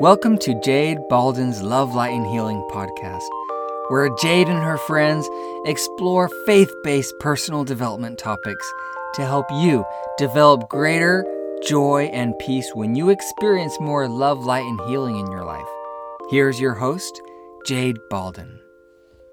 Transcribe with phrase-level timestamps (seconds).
[0.00, 3.28] Welcome to Jade Balden's Love, Light, and Healing podcast,
[3.88, 5.28] where Jade and her friends
[5.64, 8.72] explore faith based personal development topics
[9.14, 9.84] to help you
[10.18, 11.24] develop greater
[11.64, 15.68] joy and peace when you experience more love, light, and healing in your life.
[16.30, 17.20] Here's your host,
[17.66, 18.58] Jade Balden.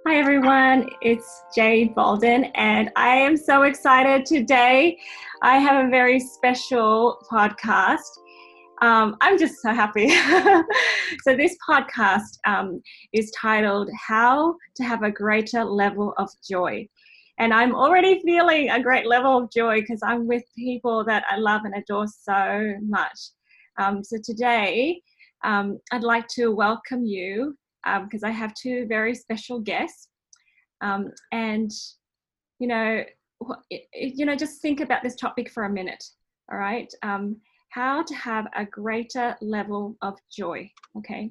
[0.05, 0.89] Hi, everyone.
[1.02, 4.98] It's Jade Balden, and I am so excited today.
[5.41, 8.20] I have a very special podcast.
[8.82, 10.09] Um, I'm just so happy.
[11.23, 12.81] so, this podcast um,
[13.13, 16.88] is titled How to Have a Greater Level of Joy.
[17.40, 21.38] And I'm already feeling a great level of joy because I'm with people that I
[21.38, 23.20] love and adore so much.
[23.77, 25.02] Um, so, today
[25.43, 30.07] um, I'd like to welcome you because um, I have two very special guests.
[30.82, 31.71] Um, and,
[32.59, 33.04] you know,
[33.93, 36.04] you know, just think about this topic for a minute.
[36.52, 36.91] All right.
[37.04, 37.38] Um,
[37.70, 40.70] how to have a greater level of joy.
[40.98, 41.30] Okay.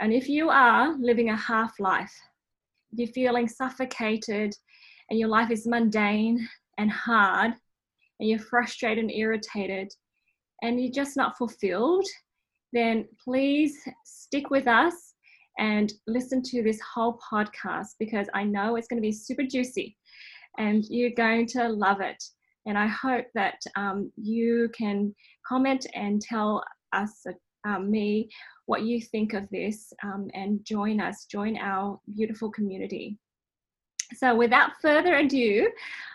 [0.00, 2.12] And if you are living a half life,
[2.92, 4.54] you're feeling suffocated
[5.10, 7.52] and your life is mundane and hard,
[8.20, 9.92] and you're frustrated and irritated,
[10.62, 12.04] and you're just not fulfilled,
[12.72, 15.14] then please stick with us
[15.58, 19.96] and listen to this whole podcast because I know it's going to be super juicy
[20.58, 22.22] and you're going to love it.
[22.66, 25.14] And I hope that um, you can
[25.46, 27.24] comment and tell us,
[27.64, 28.28] um, me,
[28.66, 33.18] what you think of this um, and join us, join our beautiful community.
[34.14, 35.68] So, without further ado,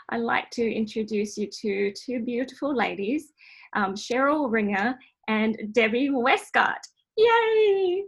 [0.09, 3.33] I'd like to introduce you to two beautiful ladies,
[3.75, 6.79] um, Cheryl Ringer and Debbie Westcott.
[7.17, 8.03] Yay!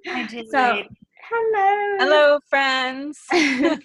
[0.49, 0.83] So,
[1.29, 1.97] hello.
[1.99, 3.19] Hello, friends.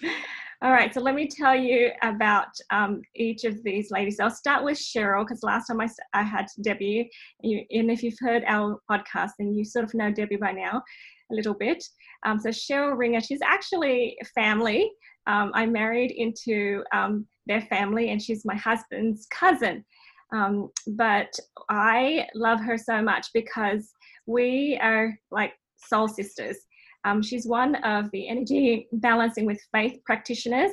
[0.61, 4.19] All right, so let me tell you about um, each of these ladies.
[4.19, 7.09] I'll start with Cheryl because last time I, I had Debbie,
[7.45, 10.83] and if you've heard our podcast, then you sort of know Debbie by now
[11.31, 11.85] a little bit.
[12.27, 14.91] Um, so Cheryl Ringer, she's actually family.
[15.29, 19.85] Um, I married into um, their family, and she's my husband's cousin.
[20.33, 21.39] Um, but
[21.71, 23.93] I love her so much because
[24.27, 26.57] we are like soul sisters.
[27.09, 30.73] Um, she's one of the energy balancing with faith practitioners,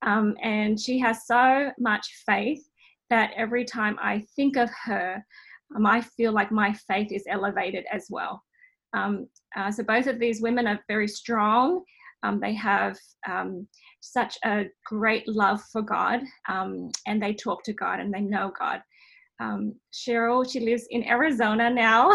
[0.00, 2.62] um, and she has so much faith
[3.10, 5.22] that every time I think of her,
[5.76, 8.42] um, I feel like my faith is elevated as well.
[8.94, 11.82] Um, uh, so both of these women are very strong.
[12.22, 12.96] Um, they have
[13.30, 13.68] um,
[14.00, 18.80] such a great love for God, and they talk to God and they know God.
[19.92, 22.10] Cheryl, she lives in Arizona now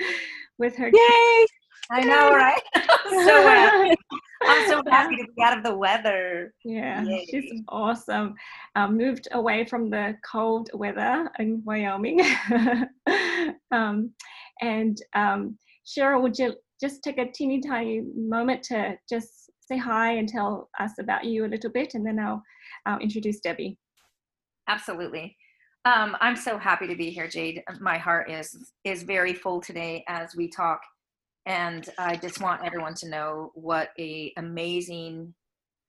[0.58, 0.88] with her.
[0.88, 1.46] Yay!
[1.90, 2.62] I know, right?
[3.12, 3.94] so happy.
[4.44, 6.52] I'm so happy to be out of the weather.
[6.64, 7.26] Yeah, Yay.
[7.30, 8.34] she's awesome.
[8.74, 12.20] Um, moved away from the cold weather in Wyoming.
[13.70, 14.10] um,
[14.60, 20.12] and um, Cheryl, would you just take a teeny tiny moment to just say hi
[20.14, 22.42] and tell us about you a little bit, and then I'll,
[22.86, 23.78] I'll introduce Debbie.
[24.68, 25.36] Absolutely.
[25.84, 27.62] Um, I'm so happy to be here, Jade.
[27.80, 30.80] My heart is is very full today as we talk
[31.46, 35.34] and i just want everyone to know what a amazing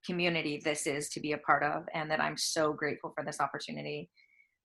[0.04, 3.40] community this is to be a part of and that i'm so grateful for this
[3.40, 4.10] opportunity.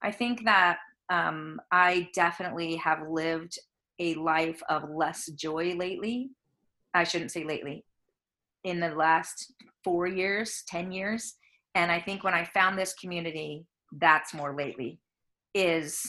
[0.01, 0.77] I think that
[1.09, 3.57] um, i definitely have lived
[3.99, 6.29] a life of less joy lately.
[6.93, 7.83] I shouldn't say lately.
[8.63, 11.35] In the last four years ten years.
[11.75, 13.65] And i think when i found this community
[13.99, 14.99] that's more lately
[15.53, 16.03] is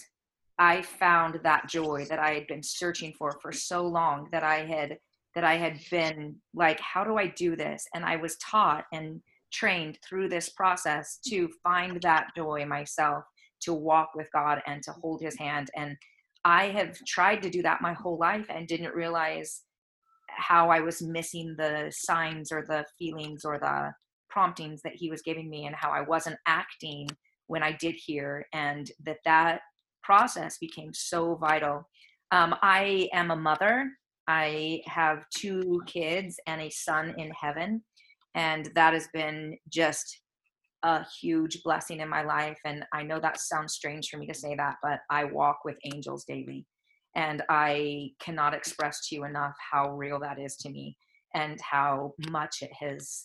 [0.60, 4.66] I found that joy that I had been searching for for so long that I
[4.66, 4.98] had
[5.34, 7.86] that I had been like how do I do this?
[7.94, 13.24] And I was taught and trained through this process to find that joy myself
[13.62, 15.70] to walk with God and to hold his hand.
[15.76, 15.96] And
[16.44, 19.62] I have tried to do that my whole life and didn't realize
[20.28, 23.92] how I was missing the signs or the feelings or the
[24.28, 27.08] promptings that he was giving me and how I wasn't acting
[27.46, 29.62] when I did hear and that that
[30.10, 31.88] process became so vital.
[32.32, 33.88] Um, I am a mother.
[34.26, 37.84] I have two kids and a son in heaven.
[38.34, 40.20] And that has been just
[40.82, 42.58] a huge blessing in my life.
[42.64, 45.76] And I know that sounds strange for me to say that, but I walk with
[45.92, 46.66] angels daily.
[47.14, 50.96] And I cannot express to you enough how real that is to me
[51.36, 53.22] and how much it has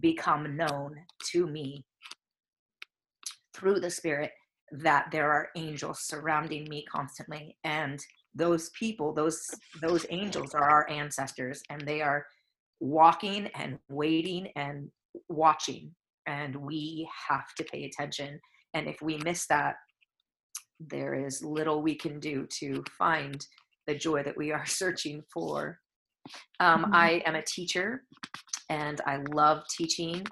[0.00, 0.96] become known
[1.30, 1.84] to me
[3.54, 4.32] through the Spirit
[4.72, 9.46] that there are angels surrounding me constantly and those people those
[9.80, 12.26] those angels are our ancestors and they are
[12.80, 14.88] walking and waiting and
[15.28, 15.94] watching
[16.26, 18.40] and we have to pay attention
[18.74, 19.76] and if we miss that
[20.80, 23.46] there is little we can do to find
[23.86, 25.78] the joy that we are searching for
[26.60, 26.94] Um, mm-hmm.
[26.94, 28.02] I am a teacher
[28.70, 30.26] and I love teaching.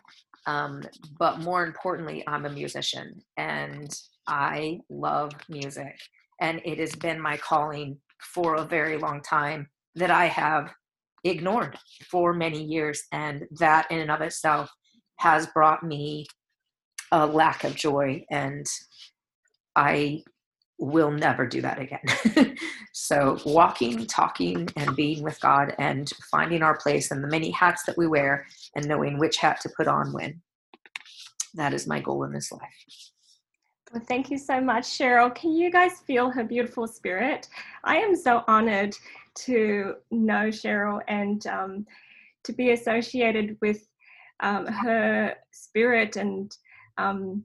[0.47, 0.83] Um,
[1.19, 3.93] but more importantly, I'm a musician and
[4.27, 5.97] I love music.
[6.41, 7.99] And it has been my calling
[8.35, 10.73] for a very long time that I have
[11.25, 11.79] ignored
[12.11, 13.05] for many years.
[13.13, 14.71] And that, in and of itself,
[15.19, 16.27] has brought me
[17.13, 18.25] a lack of joy.
[18.31, 18.67] And
[19.77, 20.23] I
[20.83, 22.57] will never do that again.
[22.93, 27.85] so, walking, talking, and being with God and finding our place and the many hats
[27.87, 30.43] that we wear and knowing which hat to put on when.
[31.55, 32.85] That is my goal in this life.
[33.93, 35.33] Well, thank you so much, Cheryl.
[35.35, 37.49] Can you guys feel her beautiful spirit?
[37.85, 38.97] I am so honored
[39.35, 41.87] to know Cheryl and um,
[42.45, 43.87] to be associated with
[44.41, 46.17] um, her spirit.
[46.17, 46.57] And
[46.99, 47.45] um,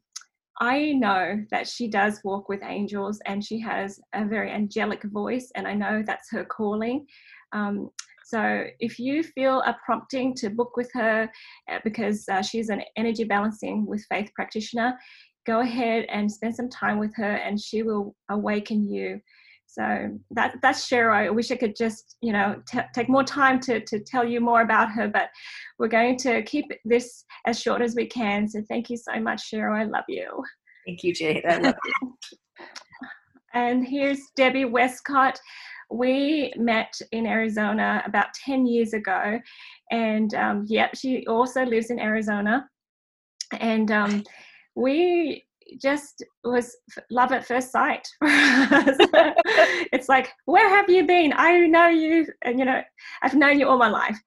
[0.59, 5.51] I know that she does walk with angels and she has a very angelic voice,
[5.55, 7.05] and I know that's her calling.
[7.53, 7.89] Um,
[8.25, 11.29] so if you feel a prompting to book with her
[11.71, 14.97] uh, because uh, she's an energy balancing with faith practitioner,
[15.45, 19.21] go ahead and spend some time with her and she will awaken you.
[19.67, 21.13] So that, that's Cheryl.
[21.13, 24.39] I wish I could just, you know, t- take more time to, to tell you
[24.39, 25.29] more about her, but
[25.77, 28.47] we're going to keep this as short as we can.
[28.47, 29.79] So thank you so much, Cheryl.
[29.79, 30.43] I love you.
[30.85, 31.43] Thank you, Jade.
[31.47, 32.17] I love you.
[33.53, 35.39] and here's Debbie Westcott
[35.89, 39.39] we met in Arizona about 10 years ago.
[39.91, 42.67] And um, yep, she also lives in Arizona.
[43.59, 44.23] And um,
[44.75, 45.45] we
[45.81, 46.75] just was
[47.09, 48.07] love at first sight.
[48.21, 51.33] it's like, where have you been?
[51.35, 52.81] I know you, and you know,
[53.21, 54.17] I've known you all my life.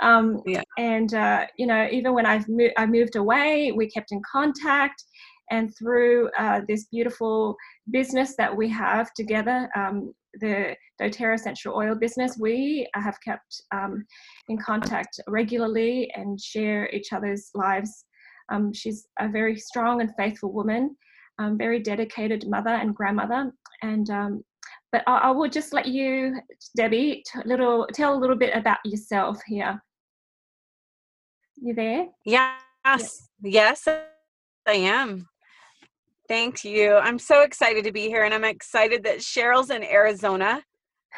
[0.00, 0.62] Um, yeah.
[0.78, 5.04] And uh, you know, even when I've mo- I moved away, we kept in contact.
[5.50, 7.56] And through uh, this beautiful
[7.90, 14.04] business that we have together, um, the doTERRA essential oil business, we have kept um,
[14.48, 18.04] in contact regularly and share each other's lives.
[18.50, 20.96] Um, she's a very strong and faithful woman,
[21.38, 23.52] um, very dedicated mother and grandmother.
[23.82, 24.44] And um,
[24.92, 26.40] but I, I, will just let you,
[26.76, 29.82] Debbie, t- little tell a little bit about yourself here.
[31.56, 32.06] You there?
[32.24, 35.28] Yes, yes, I am.
[36.28, 36.94] Thank you.
[36.94, 40.62] I'm so excited to be here, and I'm excited that Cheryl's in Arizona,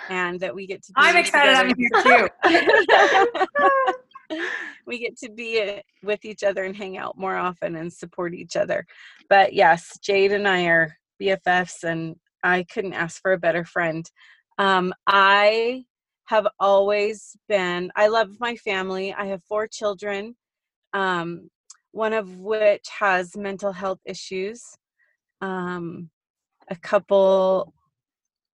[0.08, 0.92] and that we get to.
[0.96, 1.74] I'm excited.
[1.74, 2.28] Together.
[2.44, 3.28] I'm here
[3.58, 3.96] too.
[4.86, 8.56] we get to be with each other and hang out more often and support each
[8.56, 8.86] other.
[9.28, 14.08] But yes, Jade and I are BFFs, and I couldn't ask for a better friend.
[14.58, 15.84] Um, I
[16.26, 17.90] have always been.
[17.96, 19.12] I love my family.
[19.12, 20.36] I have four children.
[20.92, 21.50] Um,
[21.92, 24.62] one of which has mental health issues
[25.40, 26.10] um,
[26.68, 27.72] a couple,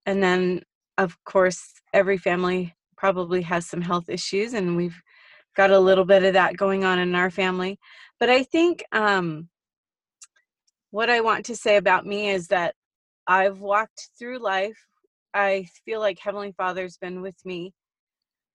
[0.07, 0.63] and then
[0.99, 5.01] of course every family probably has some health issues, and we've
[5.57, 7.79] got a little bit of that going on in our family.
[8.21, 9.49] But I think um,
[10.91, 12.75] what I want to say about me is that
[13.27, 14.79] I've walked through life.
[15.35, 17.73] I feel like Heavenly Father's been with me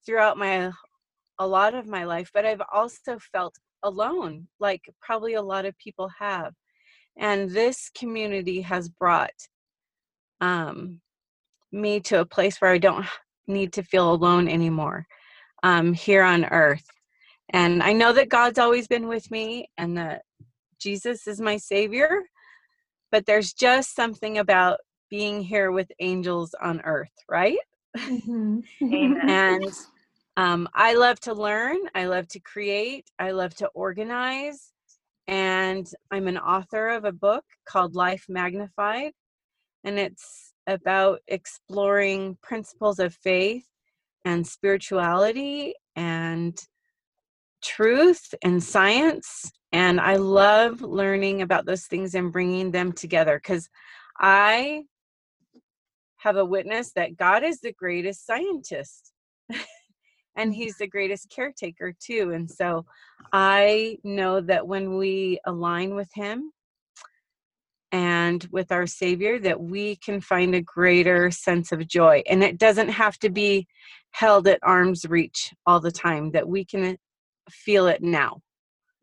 [0.05, 0.71] throughout my
[1.39, 5.77] a lot of my life, but I've also felt alone, like probably a lot of
[5.79, 6.53] people have
[7.17, 9.29] and this community has brought
[10.39, 11.01] um,
[11.71, 13.05] me to a place where i don't
[13.47, 15.05] need to feel alone anymore
[15.63, 16.85] um, here on earth.
[17.53, 20.21] And i know that god's always been with me and that
[20.79, 22.21] jesus is my savior
[23.11, 27.57] but there's just something about being here with angels on earth right?
[27.97, 28.59] Mm-hmm.
[29.29, 29.73] and
[30.37, 34.71] um, i love to learn i love to create i love to organize
[35.27, 39.13] and I'm an author of a book called Life Magnified,
[39.83, 43.65] and it's about exploring principles of faith
[44.25, 46.57] and spirituality and
[47.63, 49.51] truth and science.
[49.71, 53.69] And I love learning about those things and bringing them together because
[54.19, 54.83] I
[56.17, 59.11] have a witness that God is the greatest scientist.
[60.35, 62.85] and he's the greatest caretaker too and so
[63.33, 66.51] i know that when we align with him
[67.91, 72.57] and with our savior that we can find a greater sense of joy and it
[72.57, 73.67] doesn't have to be
[74.11, 76.97] held at arm's reach all the time that we can
[77.49, 78.39] feel it now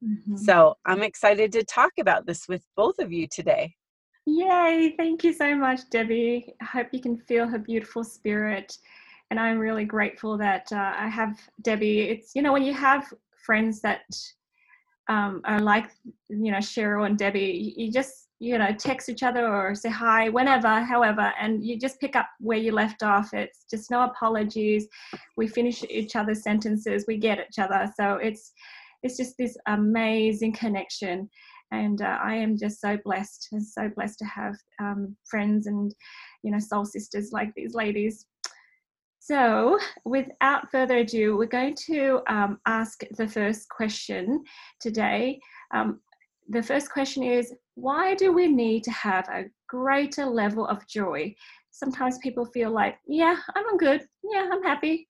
[0.05, 0.37] mm-hmm.
[0.37, 3.75] so i'm excited to talk about this with both of you today
[4.27, 8.77] yay thank you so much debbie i hope you can feel her beautiful spirit
[9.31, 12.01] and I'm really grateful that uh, I have Debbie.
[12.01, 14.03] It's you know when you have friends that
[15.09, 15.91] um, are like
[16.29, 20.29] you know Cheryl and Debbie, you just you know text each other or say hi
[20.29, 23.35] whenever however and you just pick up where you left off.
[23.35, 24.87] It's just no apologies.
[25.37, 27.05] We finish each other's sentences.
[27.09, 27.91] We get each other.
[27.97, 28.53] So it's
[29.03, 31.29] it's just this amazing connection.
[31.71, 35.95] And uh, i am just so blessed and so blessed to have um, friends and
[36.43, 38.27] you know soul sisters like these ladies.
[39.19, 44.45] So without further ado we're going to um, ask the first question
[44.81, 45.41] today.
[45.75, 46.01] Um,
[46.49, 51.35] the first question is why do we need to have a greater level of joy?
[51.71, 54.05] Sometimes people feel like, yeah, I'm good.
[54.25, 55.09] Yeah, I'm happy.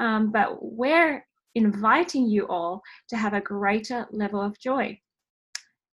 [0.00, 1.24] Um, but we're
[1.54, 4.98] inviting you all to have a greater level of joy.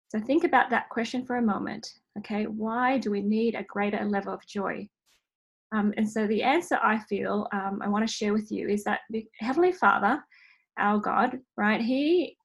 [0.09, 1.87] So think about that question for a moment.
[2.17, 4.89] Okay, why do we need a greater level of joy?
[5.71, 8.83] Um, and so the answer I feel um, I want to share with you is
[8.85, 9.01] that
[9.39, 10.23] Heavenly Father,
[10.79, 12.37] our God, right, He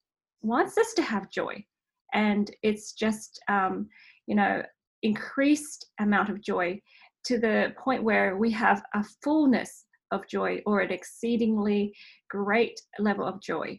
[0.43, 1.65] wants us to have joy
[2.13, 3.89] and it's just um,
[4.27, 4.63] you know
[5.03, 6.81] increased amount of joy
[7.25, 11.93] to the point where we have a fullness of joy or an exceedingly
[12.31, 13.79] great level of joy.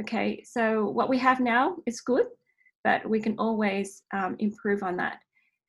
[0.00, 2.26] Okay so what we have now is good
[2.82, 5.18] but we can always um, improve on that.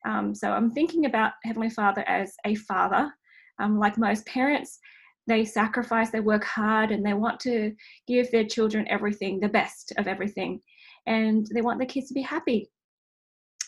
[0.06, 3.12] Um, so i'm thinking about heavenly father as a father.
[3.58, 4.78] Um, like most parents
[5.26, 7.72] they sacrifice they work hard and they want to
[8.06, 10.60] give their children everything the best of everything
[11.06, 12.70] and they want the kids to be happy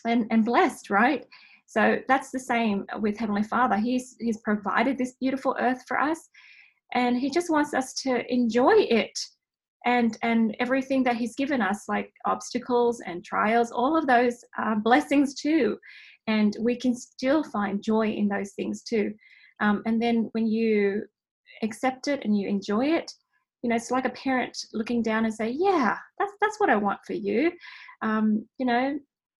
[0.05, 1.25] and, and blessed, right?
[1.65, 3.77] So that's the same with Heavenly Father.
[3.77, 6.29] He's He's provided this beautiful earth for us,
[6.93, 9.17] and He just wants us to enjoy it
[9.85, 14.75] and and everything that He's given us, like obstacles and trials, all of those are
[14.75, 15.77] blessings too,
[16.27, 19.13] and we can still find joy in those things too.
[19.61, 21.03] Um, and then when you
[21.63, 23.11] accept it and you enjoy it,
[23.61, 26.75] you know it's like a parent looking down and say yeah that's that's what i
[26.75, 27.51] want for you.
[28.01, 28.97] Um, you know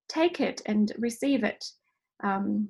[0.09, 1.63] take it and receive it.
[2.23, 2.67] Um,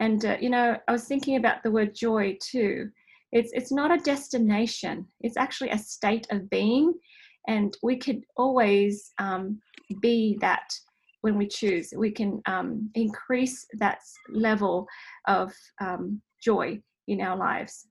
[0.00, 2.90] and uh, you know i was thinking about the word joy too.
[3.32, 5.06] It's it's not a destination.
[5.20, 6.94] It's actually a state of being.
[7.46, 9.60] And we could always um,
[10.00, 10.64] be that
[11.20, 11.92] when we choose.
[11.96, 13.98] We can um, increase that
[14.30, 14.86] level
[15.26, 17.86] of um, joy in our lives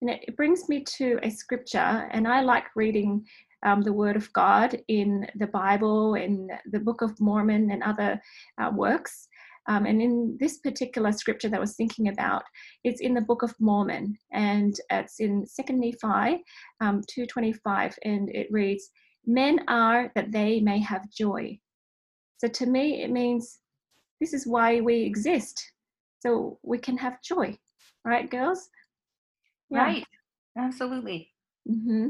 [0.00, 3.26] and it, brings me to a scripture, and I like reading
[3.64, 8.20] um, the Word of God in the Bible, in the Book of Mormon, and other
[8.60, 9.28] uh, works.
[9.68, 12.44] Um, and in this particular scripture that I was thinking about,
[12.84, 16.44] it's in the Book of Mormon, and it's in Second Nephi
[16.80, 18.90] um, 2:25, and it reads,
[19.26, 21.58] "Men are that they may have joy."
[22.38, 23.58] So to me, it means
[24.20, 25.72] this is why we exist,
[26.20, 27.58] so we can have joy,
[28.04, 28.70] right, girls?
[29.70, 29.78] Yeah.
[29.78, 30.04] Right.
[30.56, 31.30] Absolutely.
[31.70, 32.08] Mm-hmm.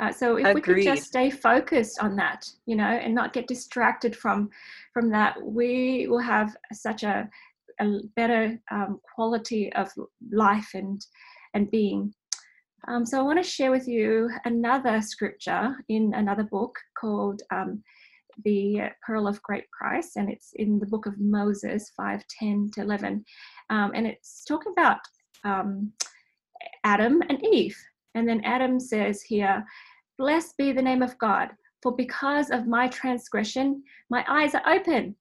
[0.00, 0.54] Uh, so if Agreed.
[0.54, 4.48] we could just stay focused on that, you know, and not get distracted from
[4.94, 7.28] from that, we will have such a,
[7.80, 9.90] a better um, quality of
[10.30, 11.04] life and
[11.54, 12.12] and being.
[12.86, 17.82] Um, so I want to share with you another scripture in another book called um,
[18.44, 22.82] the Pearl of Great Price, and it's in the book of Moses, five ten to
[22.82, 23.24] eleven,
[23.68, 25.00] um, and it's talking about
[25.44, 25.92] um,
[26.84, 27.76] Adam and Eve.
[28.14, 29.64] And then Adam says here,
[30.18, 31.50] Blessed be the name of God,
[31.82, 35.14] for because of my transgression, my eyes are open,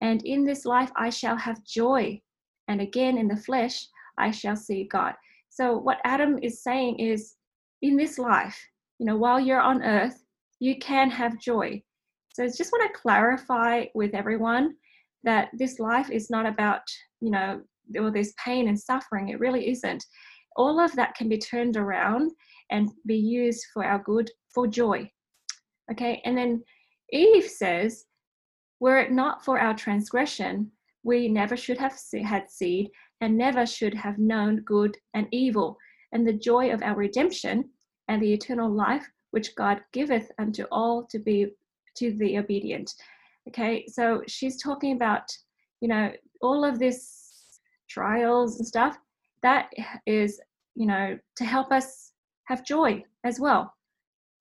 [0.00, 2.20] and in this life I shall have joy.
[2.68, 5.14] And again in the flesh, I shall see God.
[5.48, 7.34] So, what Adam is saying is,
[7.82, 8.58] in this life,
[8.98, 10.24] you know, while you're on earth,
[10.60, 11.82] you can have joy.
[12.32, 14.74] So, I just want to clarify with everyone
[15.24, 16.82] that this life is not about,
[17.20, 17.60] you know,
[17.98, 19.28] all this pain and suffering.
[19.28, 20.04] It really isn't
[20.56, 22.32] all of that can be turned around
[22.70, 25.10] and be used for our good, for joy.
[25.90, 26.62] Okay, and then
[27.12, 28.06] Eve says,
[28.80, 30.70] Were it not for our transgression,
[31.02, 35.76] we never should have had seed and never should have known good and evil,
[36.12, 37.68] and the joy of our redemption
[38.08, 41.48] and the eternal life which God giveth unto all to be
[41.96, 42.92] to the obedient.
[43.48, 45.24] Okay, so she's talking about,
[45.80, 48.96] you know, all of this trials and stuff
[49.44, 49.70] that
[50.06, 50.40] is,
[50.74, 52.12] you know, to help us
[52.46, 53.72] have joy as well.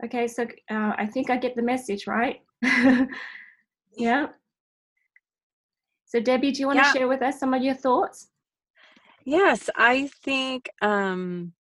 [0.04, 2.42] Okay, so uh, I think I get the message, right?
[3.98, 4.28] yeah.
[6.06, 6.92] So, Debbie, do you want yeah.
[6.92, 8.30] to share with us some of your thoughts?
[9.26, 11.54] Yes, I think um,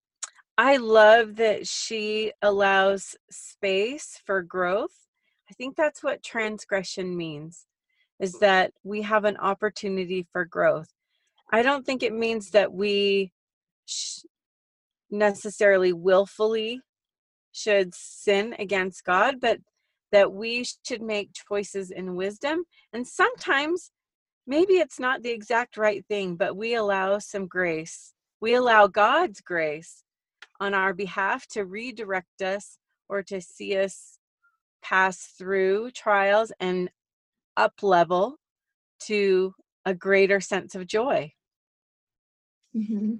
[0.58, 5.08] I love that she allows space for growth.
[5.50, 7.66] I think that's what transgression means
[8.18, 10.90] is that we have an opportunity for growth.
[11.52, 13.32] I don't think it means that we
[13.86, 14.20] sh-
[15.10, 16.80] necessarily willfully
[17.52, 19.58] should sin against God, but
[20.12, 22.64] that we should make choices in wisdom.
[22.92, 23.90] And sometimes
[24.46, 28.12] maybe it's not the exact right thing, but we allow some grace.
[28.40, 30.02] We allow God's grace
[30.60, 32.78] on our behalf to redirect us
[33.08, 34.18] or to see us
[34.82, 36.90] pass through trials and
[37.56, 38.36] up level
[39.00, 39.54] to
[39.84, 41.32] a greater sense of joy.
[42.76, 43.14] Mm-hmm.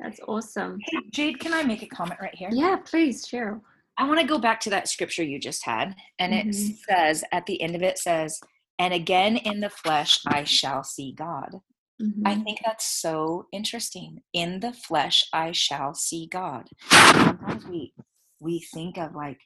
[0.00, 0.78] That's awesome.
[0.80, 2.48] Hey, Jade, can I make a comment right here?
[2.52, 3.60] Yeah, please, Cheryl.
[3.96, 5.94] I want to go back to that scripture you just had.
[6.18, 6.48] And mm-hmm.
[6.48, 8.40] it says, at the end of it says,
[8.78, 11.60] and again in the flesh I shall see God.
[12.02, 12.26] Mm-hmm.
[12.26, 14.20] I think that's so interesting.
[14.32, 16.68] In the flesh I shall see God.
[16.90, 17.92] Sometimes we
[18.40, 19.38] we think of like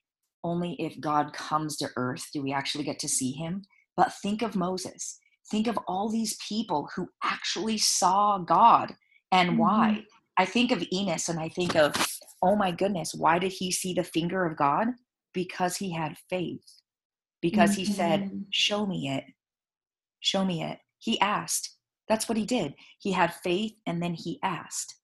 [0.42, 3.62] only if God comes to earth do we actually get to see him.
[3.96, 5.18] But think of Moses.
[5.50, 8.94] Think of all these people who actually saw God
[9.32, 9.58] and mm-hmm.
[9.58, 10.04] why.
[10.36, 11.94] I think of Enos and I think of,
[12.42, 14.88] oh my goodness, why did he see the finger of God?
[15.34, 16.64] Because he had faith.
[17.42, 17.80] Because mm-hmm.
[17.80, 18.42] he said, mm-hmm.
[18.50, 19.24] Show me it.
[20.20, 20.78] Show me it.
[20.98, 21.76] He asked.
[22.08, 22.74] That's what he did.
[23.00, 24.94] He had faith and then he asked.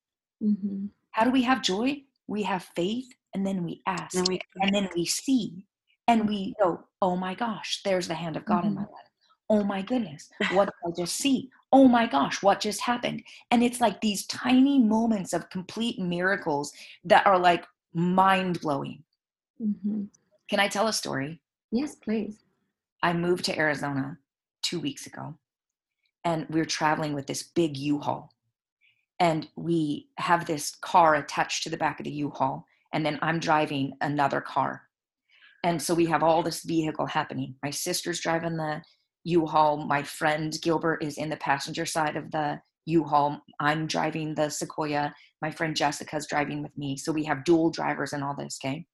[0.42, 0.86] Mm-hmm.
[1.10, 2.02] How do we have joy?
[2.26, 4.16] We have faith and then we ask.
[4.16, 5.66] And, we, and then we see.
[6.06, 8.92] And we go, oh my gosh, there's the hand of God in my mm-hmm.
[8.92, 9.10] life.
[9.50, 11.50] Oh my goodness, what did I just see?
[11.74, 13.24] Oh my gosh, what just happened?
[13.50, 16.72] And it's like these tiny moments of complete miracles
[17.04, 19.02] that are like mind blowing.
[19.60, 20.04] Mm-hmm.
[20.48, 21.40] Can I tell a story?
[21.72, 22.36] Yes, please.
[23.02, 24.18] I moved to Arizona
[24.62, 25.34] two weeks ago
[26.24, 28.32] and we are traveling with this big U-Haul.
[29.18, 32.66] And we have this car attached to the back of the U-Haul.
[32.92, 34.82] And then I'm driving another car.
[35.64, 37.56] And so we have all this vehicle happening.
[37.64, 38.82] My sister's driving the
[39.24, 39.78] U-Haul.
[39.78, 43.40] My friend Gilbert is in the passenger side of the U-Haul.
[43.60, 45.14] I'm driving the Sequoia.
[45.42, 46.96] My friend Jessica's driving with me.
[46.96, 48.86] So we have dual drivers and all this, okay?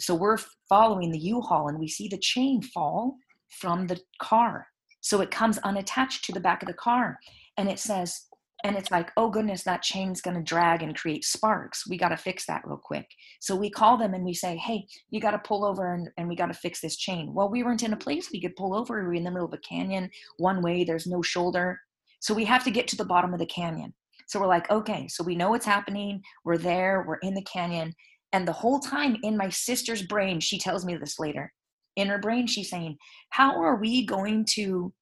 [0.00, 0.38] So we're
[0.68, 3.16] following the U-Haul and we see the chain fall
[3.48, 4.68] from the car.
[5.00, 7.18] So it comes unattached to the back of the car
[7.56, 8.26] and it says
[8.64, 11.88] and it's like oh goodness that chain's going to drag and create sparks.
[11.88, 13.06] We got to fix that real quick.
[13.40, 16.28] So we call them and we say hey you got to pull over and, and
[16.28, 17.32] we got to fix this chain.
[17.34, 19.00] Well we weren't in a place we could pull over.
[19.00, 21.78] We were in the middle of a canyon one way there's no shoulder.
[22.20, 23.94] So we have to get to the bottom of the canyon.
[24.26, 26.22] So we're like okay so we know what's happening.
[26.44, 27.04] We're there.
[27.06, 27.94] We're in the canyon.
[28.32, 31.52] And the whole time in my sister's brain she tells me this later.
[31.94, 32.96] In her brain she's saying
[33.30, 34.92] how are we going to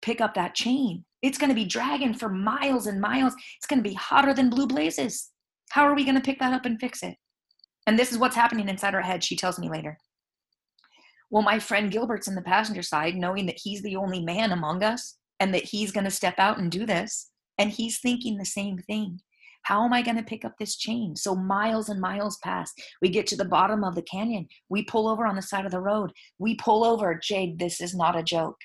[0.00, 3.34] pick up that chain it's going to be dragging for miles and miles.
[3.56, 5.30] It's going to be hotter than blue blazes.
[5.70, 7.16] How are we going to pick that up and fix it?
[7.86, 9.98] And this is what's happening inside her head, she tells me later.
[11.30, 14.82] Well, my friend Gilbert's in the passenger side, knowing that he's the only man among
[14.82, 17.30] us and that he's going to step out and do this.
[17.58, 19.20] And he's thinking the same thing.
[19.62, 21.16] How am I going to pick up this chain?
[21.16, 22.72] So miles and miles pass.
[23.02, 24.46] We get to the bottom of the canyon.
[24.68, 26.12] We pull over on the side of the road.
[26.38, 27.18] We pull over.
[27.20, 28.56] Jade, this is not a joke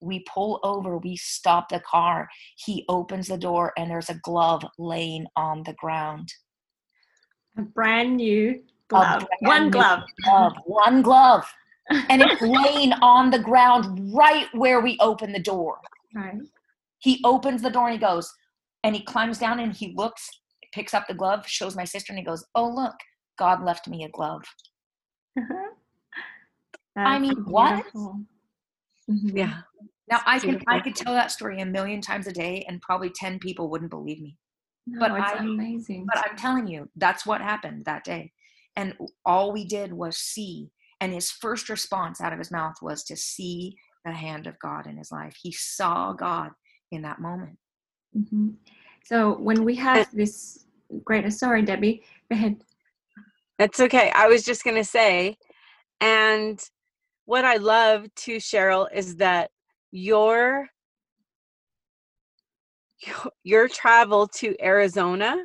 [0.00, 2.28] we pull over, we stop the car.
[2.56, 6.32] He opens the door, and there's a glove laying on the ground.
[7.56, 9.26] A brand new glove.
[9.40, 10.02] Brand one new glove.
[10.24, 10.52] glove.
[10.64, 11.52] One glove.
[12.10, 15.78] and it's laying on the ground right where we open the door.
[16.14, 16.38] Right.
[16.98, 18.32] He opens the door and he goes,
[18.84, 20.28] and he climbs down and he looks,
[20.72, 22.94] picks up the glove, shows my sister, and he goes, Oh, look,
[23.38, 24.42] God left me a glove.
[26.96, 27.10] Uh-huh.
[27.10, 27.52] I mean, beautiful.
[27.52, 27.84] what?
[29.10, 29.36] Mm-hmm.
[29.36, 29.60] Yeah.
[30.10, 33.10] Now I can I could tell that story a million times a day, and probably
[33.10, 34.36] ten people wouldn't believe me.
[34.86, 36.06] No, but it's I, amazing.
[36.06, 38.32] But I'm telling you, that's what happened that day,
[38.76, 38.94] and
[39.24, 40.70] all we did was see.
[41.00, 44.86] And his first response out of his mouth was to see the hand of God
[44.86, 45.36] in his life.
[45.40, 46.50] He saw God
[46.90, 47.56] in that moment.
[48.16, 48.48] Mm-hmm.
[49.04, 50.64] So when we have this
[51.04, 52.56] great, sorry, Debbie, go ahead.
[53.58, 54.10] That's okay.
[54.14, 55.36] I was just going to say,
[56.00, 56.60] and
[57.28, 59.50] what I love too, Cheryl, is that
[59.90, 60.66] your
[63.44, 65.36] your travel to Arizona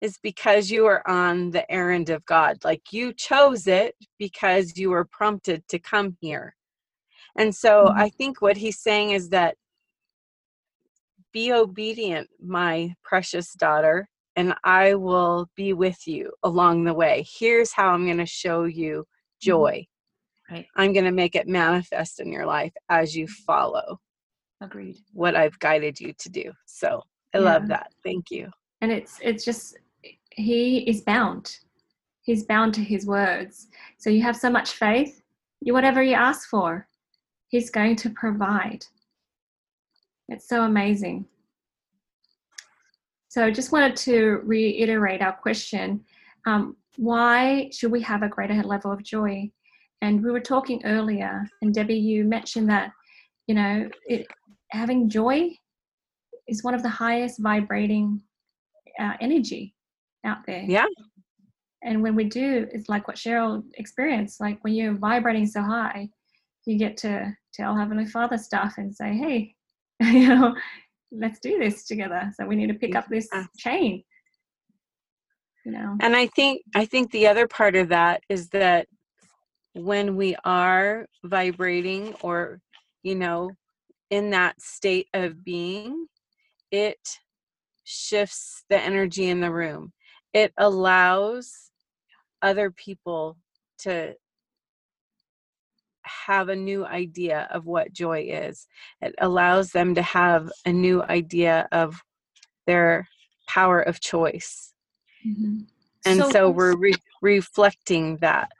[0.00, 2.58] is because you are on the errand of God.
[2.62, 6.54] Like you chose it because you were prompted to come here.
[7.36, 7.98] And so mm-hmm.
[7.98, 9.56] I think what he's saying is that
[11.32, 17.26] be obedient, my precious daughter, and I will be with you along the way.
[17.28, 19.48] Here's how I'm going to show you mm-hmm.
[19.50, 19.86] joy.
[20.50, 20.66] Right.
[20.76, 24.00] I'm going to make it manifest in your life as you follow.
[24.60, 24.96] Agreed.
[25.12, 26.52] What I've guided you to do.
[26.66, 27.02] So
[27.34, 27.44] I yeah.
[27.44, 27.92] love that.
[28.04, 28.50] Thank you.
[28.80, 29.78] And it's it's just
[30.32, 31.58] he is bound.
[32.22, 33.68] He's bound to his words.
[33.98, 35.22] So you have so much faith.
[35.60, 36.88] You whatever you ask for,
[37.48, 38.84] he's going to provide.
[40.28, 41.26] It's so amazing.
[43.28, 46.04] So I just wanted to reiterate our question.
[46.46, 49.50] Um, why should we have a greater level of joy?
[50.02, 52.92] And we were talking earlier, and Debbie, you mentioned that,
[53.46, 54.26] you know, it,
[54.70, 55.50] having joy
[56.48, 58.20] is one of the highest vibrating
[58.98, 59.74] uh, energy
[60.24, 60.64] out there.
[60.66, 60.86] Yeah.
[61.82, 64.40] And when we do, it's like what Cheryl experienced.
[64.40, 66.08] Like when you're vibrating so high,
[66.66, 69.54] you get to tell Heavenly Father stuff and say, "Hey,
[70.00, 70.54] you know,
[71.10, 74.04] let's do this together." So we need to pick up this chain.
[75.64, 75.96] You know.
[76.00, 78.86] And I think I think the other part of that is that
[79.74, 82.60] when we are vibrating or
[83.02, 83.50] you know
[84.10, 86.06] in that state of being
[86.70, 87.18] it
[87.84, 89.92] shifts the energy in the room.
[90.32, 91.70] It allows
[92.42, 93.36] other people
[93.78, 94.14] to
[96.02, 98.66] have a new idea of what joy is.
[99.00, 102.00] It allows them to have a new idea of
[102.66, 103.08] their
[103.48, 104.72] power of choice.
[105.26, 105.58] Mm-hmm.
[106.06, 108.50] and so, so we're re- reflecting that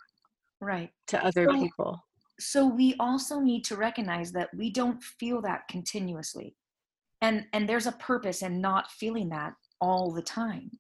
[0.61, 0.91] right.
[1.09, 2.05] to other so, people.
[2.39, 6.57] so we also need to recognize that we don't feel that continuously.
[7.23, 10.71] And and there's a purpose in not feeling that all the time.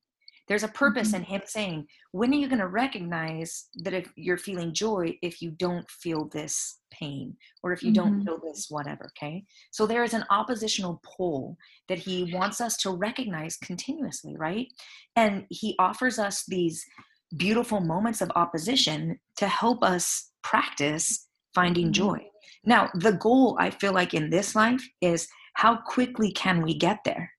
[0.48, 1.18] There's a purpose mm-hmm.
[1.18, 5.40] in him saying when are you going to recognize that if you're feeling joy if
[5.40, 8.02] you don't feel this pain or if you mm-hmm.
[8.02, 9.44] don't feel this whatever okay?
[9.70, 11.56] So there is an oppositional pole
[11.88, 14.66] that he wants us to recognize continuously right?
[15.14, 16.84] And he offers us these
[17.36, 21.92] beautiful moments of opposition to help us practice finding mm-hmm.
[21.92, 22.26] joy.
[22.64, 26.98] Now, the goal I feel like in this life is how quickly can we get
[27.04, 27.30] there?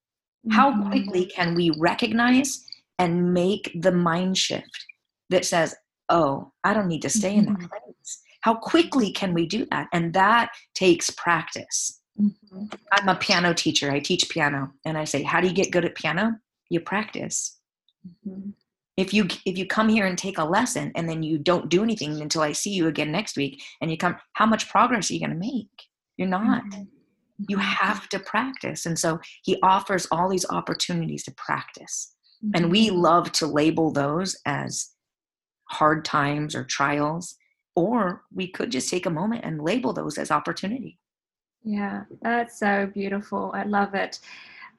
[0.51, 0.89] How mm-hmm.
[0.89, 2.65] quickly can we recognize
[2.97, 4.86] and make the mind shift
[5.30, 5.75] that says,
[6.10, 7.67] oh, I don't need to stay in that mm-hmm.
[7.67, 8.21] place?
[8.41, 9.88] How quickly can we do that?
[9.93, 12.01] And that takes practice.
[12.19, 12.65] Mm-hmm.
[12.91, 13.91] I'm a piano teacher.
[13.91, 14.71] I teach piano.
[14.84, 16.34] And I say, how do you get good at piano?
[16.69, 17.58] You practice.
[18.27, 18.49] Mm-hmm
[19.02, 21.82] if you if you come here and take a lesson and then you don't do
[21.84, 25.14] anything until i see you again next week and you come how much progress are
[25.14, 25.88] you going to make
[26.18, 26.84] you're not mm-hmm.
[27.50, 27.66] you mm-hmm.
[27.66, 32.14] have to practice and so he offers all these opportunities to practice
[32.46, 32.52] mm-hmm.
[32.56, 32.98] and we mm-hmm.
[32.98, 34.92] love to label those as
[35.70, 37.36] hard times or trials
[37.76, 41.00] or we could just take a moment and label those as opportunity
[41.64, 44.20] yeah that's so beautiful i love it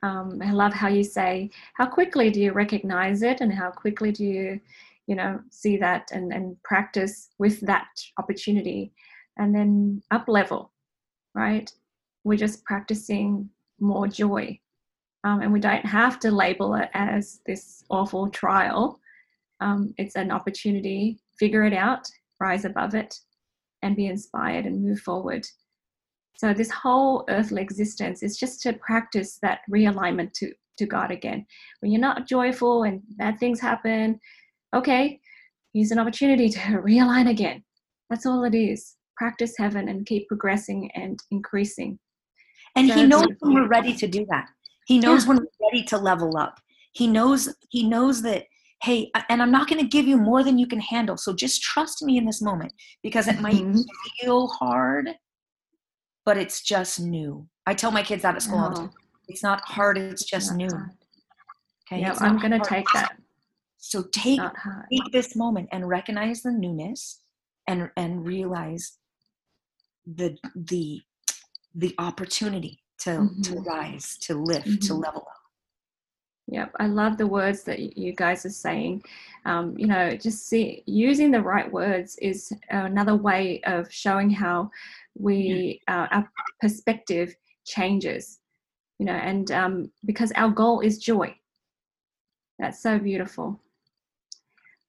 [0.03, 4.11] um, I love how you say, how quickly do you recognize it and how quickly
[4.11, 4.61] do you,
[5.07, 7.89] you know, see that and, and practice with that
[8.19, 8.93] opportunity
[9.39, 10.73] and then up level,
[11.35, 11.71] right?
[12.25, 13.49] We're just practicing
[13.81, 14.59] more joy.
[15.25, 18.99] Um, and we don't have to label it as this awful trial.
[19.61, 22.09] Um, it's an opportunity, figure it out,
[22.41, 23.21] rise above it,
[23.83, 25.47] and be inspired and move forward.
[26.37, 31.47] So this whole earthly existence is just to practice that realignment to, to God again.
[31.81, 34.19] When you're not joyful and bad things happen,
[34.75, 35.21] okay,
[35.73, 37.63] here's an opportunity to realign again.
[38.11, 38.97] That's all it is.
[39.17, 41.99] Practice heaven and keep progressing and increasing.
[42.75, 44.49] And so he knows when we're ready to do that.
[44.87, 45.29] He knows yeah.
[45.29, 46.59] when we're ready to level up.
[46.95, 48.45] He knows he knows that
[48.83, 51.63] hey and i'm not going to give you more than you can handle so just
[51.63, 53.81] trust me in this moment because it might mm-hmm.
[54.21, 55.09] feel hard
[56.25, 57.47] but it's just new.
[57.67, 58.71] I tell my kids that at school.
[58.71, 58.91] No.
[59.29, 60.67] It's not hard, it's just new.
[60.67, 62.01] Okay.
[62.01, 63.17] Yeah, I'm going to take that.
[63.79, 64.41] So take,
[64.91, 67.21] take this moment and recognize the newness
[67.67, 68.99] and and realize
[70.07, 71.01] the the
[71.75, 73.43] the opportunity to mm-hmm.
[73.43, 74.87] to rise, to lift, mm-hmm.
[74.87, 75.42] to level up.
[76.53, 79.03] Yep, I love the words that you guys are saying.
[79.47, 84.71] Um, you know, just see using the right words is another way of showing how
[85.19, 87.35] we uh, our perspective
[87.65, 88.41] changes.
[88.99, 91.35] You know, and um, because our goal is joy.
[92.59, 93.59] That's so beautiful.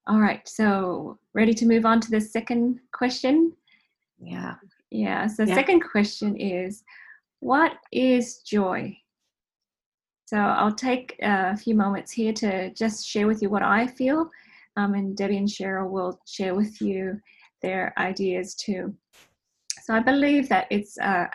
[0.05, 3.53] All right, so ready to move on to the second question?
[4.19, 4.55] Yeah.
[4.91, 5.27] Yeah.
[5.27, 5.55] So, yeah.
[5.55, 6.83] second question is,
[7.39, 8.97] what is joy?
[10.25, 14.29] So I'll take a few moments here to just share with you what I feel,
[14.77, 17.19] um, and Debbie and Cheryl will share with you
[17.61, 18.95] their ideas too.
[19.83, 21.29] So I believe that it's a,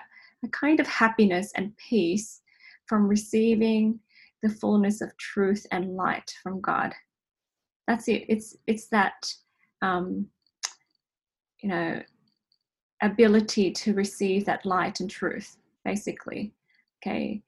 [0.45, 2.41] a kind of happiness and peace
[2.87, 4.01] from receiving
[4.43, 6.95] the fullness of truth and light from God.
[7.87, 8.25] That's it.
[8.29, 9.33] It's it's that
[9.83, 10.27] um,
[11.61, 12.03] you know
[13.03, 16.53] ability to receive that light and truth, basically.
[17.01, 17.43] Okay.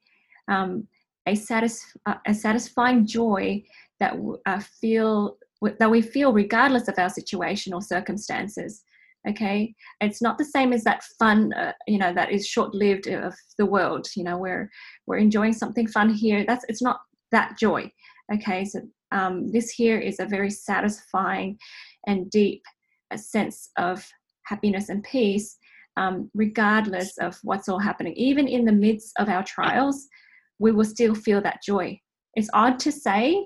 [0.47, 0.87] Um,
[1.27, 3.63] a, satisf- uh, a satisfying joy
[3.99, 5.37] that uh, feel
[5.77, 8.83] that we feel regardless of our situation or circumstances
[9.29, 9.75] okay?
[9.99, 13.35] It's not the same as that fun uh, you know that is short lived of
[13.57, 14.69] the world you know where
[15.05, 16.43] we're enjoying something fun here.
[16.47, 17.91] That's it's not that joy
[18.33, 18.65] okay?
[18.65, 18.81] So
[19.11, 21.57] um, this here is a very satisfying
[22.07, 22.63] and deep
[23.11, 24.07] uh, sense of
[24.45, 25.57] happiness and peace
[25.97, 28.13] um, regardless of what's all happening.
[28.13, 30.07] Even in the midst of our trials,
[30.61, 31.99] we will still feel that joy.
[32.35, 33.43] It's odd to say,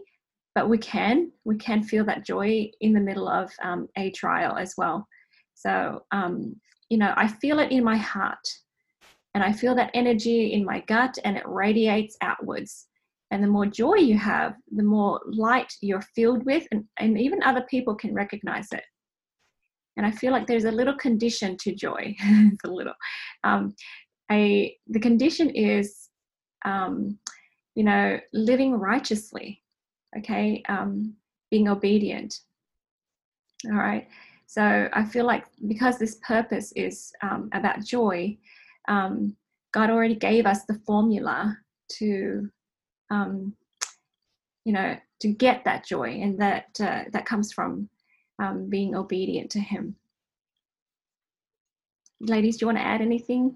[0.53, 1.31] but we can.
[1.45, 5.07] We can feel that joy in the middle of um, a trial as well.
[5.53, 6.55] So, um,
[6.89, 8.45] you know, I feel it in my heart
[9.33, 12.87] and I feel that energy in my gut and it radiates outwards.
[13.31, 17.41] And the more joy you have, the more light you're filled with, and, and even
[17.43, 18.83] other people can recognize it.
[19.97, 22.15] And I feel like there's a little condition to joy.
[22.19, 22.93] it's a little.
[23.43, 23.73] Um,
[24.31, 26.04] a, the condition is,
[26.65, 27.17] um,
[27.75, 29.61] you know, living righteously,
[30.17, 31.13] okay, um,
[31.51, 32.39] being obedient.
[33.65, 34.07] All right.
[34.47, 38.37] So I feel like because this purpose is um, about joy,
[38.87, 39.35] um,
[39.71, 41.57] God already gave us the formula
[41.97, 42.49] to,
[43.09, 43.53] um,
[44.63, 47.89] you know, to get that joy, and that uh, that comes from
[48.39, 49.95] um, being obedient to Him.
[52.19, 53.55] Ladies, do you want to add anything?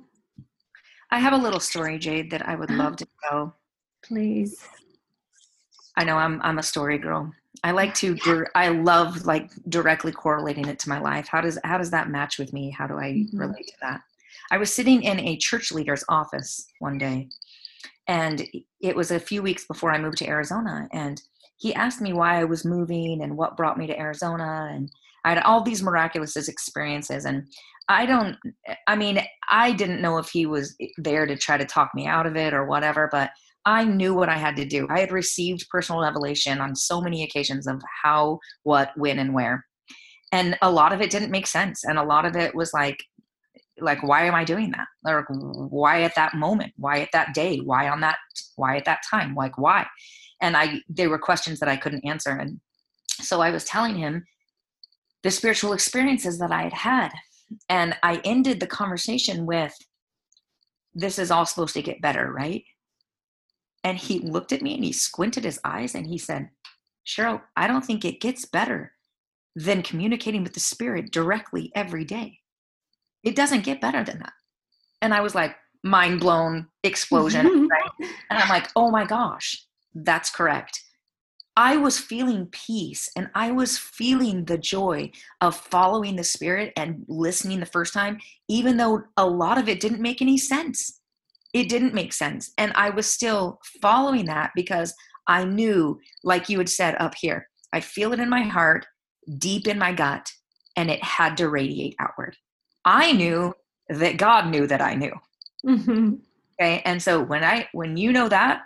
[1.12, 3.56] I have a little story, Jade, that I would love to tell.
[4.04, 4.64] Please.
[5.98, 7.32] I know I'm I'm a story girl.
[7.64, 8.18] I like to
[8.56, 11.28] I love like directly correlating it to my life.
[11.28, 12.70] How does how does that match with me?
[12.70, 13.38] How do I mm-hmm.
[13.38, 14.02] relate to that?
[14.52, 17.28] I was sitting in a church leader's office one day,
[18.08, 18.48] and
[18.82, 20.88] it was a few weeks before I moved to Arizona.
[20.92, 21.22] And
[21.58, 24.70] he asked me why I was moving and what brought me to Arizona.
[24.72, 24.90] And
[25.26, 27.26] I had all these miraculous experiences.
[27.26, 27.48] And
[27.90, 28.38] I don't,
[28.88, 32.28] I mean, I didn't know if he was there to try to talk me out
[32.28, 33.32] of it or whatever, but
[33.66, 34.88] I knew what I had to do.
[34.92, 39.66] I had received personal revelation on so many occasions of how, what, when, and where.
[40.32, 41.84] And a lot of it didn't make sense.
[41.84, 43.04] And a lot of it was like,
[43.82, 47.60] like why am i doing that like why at that moment why at that day
[47.60, 48.18] why on that
[48.58, 49.86] why at that time like why
[50.42, 52.60] and i there were questions that i couldn't answer and
[53.22, 54.26] so i was telling him
[55.24, 57.10] the spiritual experiences that i had had
[57.68, 59.74] and i ended the conversation with
[60.94, 62.64] this is all supposed to get better right
[63.84, 66.50] and he looked at me and he squinted his eyes and he said
[67.06, 68.94] cheryl i don't think it gets better
[69.56, 72.40] than communicating with the spirit directly every day
[73.24, 74.34] it doesn't get better than that.
[75.02, 77.68] And I was like, mind blown explosion.
[77.72, 78.10] right?
[78.30, 80.82] And I'm like, oh my gosh, that's correct.
[81.60, 87.04] I was feeling peace and I was feeling the joy of following the spirit and
[87.10, 88.18] listening the first time,
[88.48, 91.02] even though a lot of it didn't make any sense.
[91.54, 92.54] It didn't make sense.
[92.58, 94.94] And I was still following that because
[95.28, 98.86] I knew, like you had said up here, I feel it in my heart,
[99.38, 100.32] deep in my gut,
[100.78, 102.38] and it had to radiate outward.
[102.86, 103.54] I knew
[103.90, 105.14] that God knew that I knew.
[105.68, 106.14] Mm-hmm.
[106.54, 106.82] Okay.
[106.86, 108.62] And so when I, when you know that,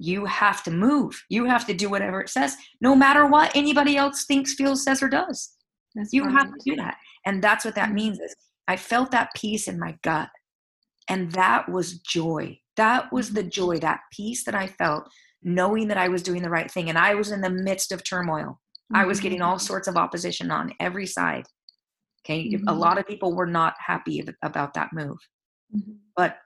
[0.00, 1.22] you have to move.
[1.28, 5.02] You have to do whatever it says, no matter what anybody else thinks, feels, says,
[5.02, 5.52] or does.
[5.94, 6.96] That's you have to do that.
[7.26, 7.94] And that's what that mm-hmm.
[7.94, 8.34] means is
[8.66, 10.28] I felt that peace in my gut.
[11.08, 12.58] And that was joy.
[12.76, 13.50] That was the mm-hmm.
[13.50, 15.04] joy, that peace that I felt
[15.42, 16.88] knowing that I was doing the right thing.
[16.88, 18.58] And I was in the midst of turmoil.
[18.92, 18.96] Mm-hmm.
[18.96, 19.66] I was getting all mm-hmm.
[19.66, 21.44] sorts of opposition on every side.
[22.24, 22.54] Okay.
[22.54, 22.68] Mm-hmm.
[22.68, 25.18] A lot of people were not happy about that move.
[26.16, 26.36] But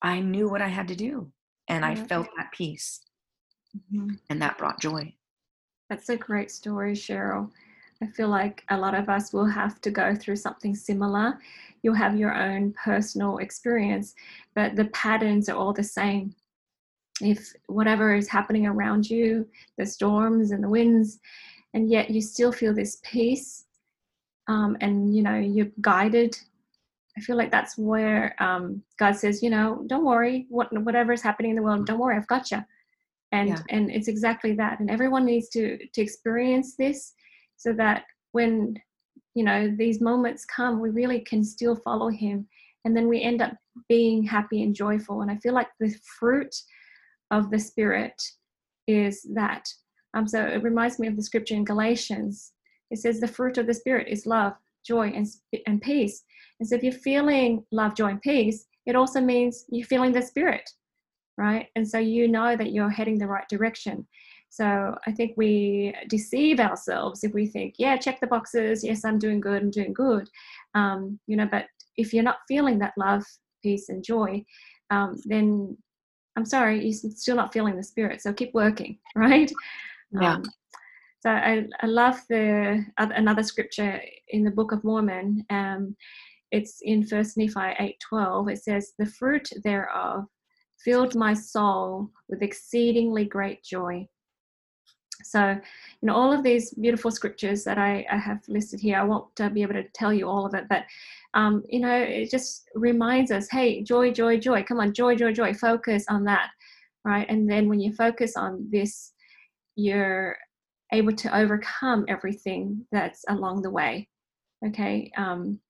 [0.00, 1.30] I knew what I had to do
[1.68, 3.00] and I felt that peace.
[3.76, 4.14] Mm-hmm.
[4.30, 5.14] And that brought joy.
[5.90, 7.50] That's a great story, Cheryl.
[8.02, 11.38] I feel like a lot of us will have to go through something similar.
[11.82, 14.14] You'll have your own personal experience,
[14.54, 16.34] but the patterns are all the same.
[17.20, 19.48] If whatever is happening around you,
[19.78, 21.20] the storms and the winds,
[21.72, 23.64] and yet you still feel this peace
[24.48, 26.38] um, and you know you're guided
[27.16, 30.46] i feel like that's where um, god says you know don't worry.
[30.48, 32.16] What whatever is happening in the world don't worry.
[32.16, 32.62] I've got you
[33.32, 33.62] and yeah.
[33.70, 34.80] and it's exactly that.
[34.80, 37.14] And everyone needs to to experience this
[37.56, 38.76] so that when
[39.34, 42.46] you know these moments come we really can still follow him.
[42.84, 43.52] And then we end up
[43.88, 45.22] being happy and joyful.
[45.22, 46.54] And i feel like the fruit
[47.30, 48.22] of the spirit
[48.86, 49.68] is that.
[50.14, 52.52] Um, so it reminds me of the scripture in galatians.
[52.90, 54.52] It says the fruit of the spirit is love,
[54.86, 55.26] joy, and,
[55.66, 56.22] and peace.
[56.64, 60.22] And so if you're feeling love, joy, and peace, it also means you're feeling the
[60.22, 60.70] spirit,
[61.36, 61.66] right?
[61.76, 64.06] And so you know that you're heading the right direction.
[64.48, 68.82] So I think we deceive ourselves if we think, yeah, check the boxes.
[68.82, 69.60] Yes, I'm doing good.
[69.60, 70.26] I'm doing good.
[70.74, 71.66] Um, you know, but
[71.98, 73.24] if you're not feeling that love,
[73.62, 74.42] peace, and joy,
[74.88, 75.76] um, then
[76.34, 78.22] I'm sorry, you're still not feeling the spirit.
[78.22, 79.52] So keep working, right?
[80.18, 80.36] Yeah.
[80.36, 80.44] Um,
[81.20, 85.44] so I, I love the another scripture in the Book of Mormon.
[85.48, 85.96] Um,
[86.56, 88.48] it's in First Nephi eight twelve.
[88.48, 90.24] It says, "The fruit thereof
[90.84, 94.06] filled my soul with exceedingly great joy."
[95.22, 95.42] So,
[96.00, 99.40] you know, all of these beautiful scriptures that I, I have listed here, I won't
[99.40, 100.82] uh, be able to tell you all of it, but,
[101.34, 104.62] um, you know, it just reminds us hey, joy, joy, joy.
[104.64, 105.54] Come on, joy, joy, joy.
[105.54, 106.50] Focus on that,
[107.04, 107.26] right?
[107.28, 109.12] And then when you focus on this,
[109.76, 110.36] you're
[110.92, 114.08] able to overcome everything that's along the way.
[114.66, 115.10] Okay.
[115.16, 115.60] Um,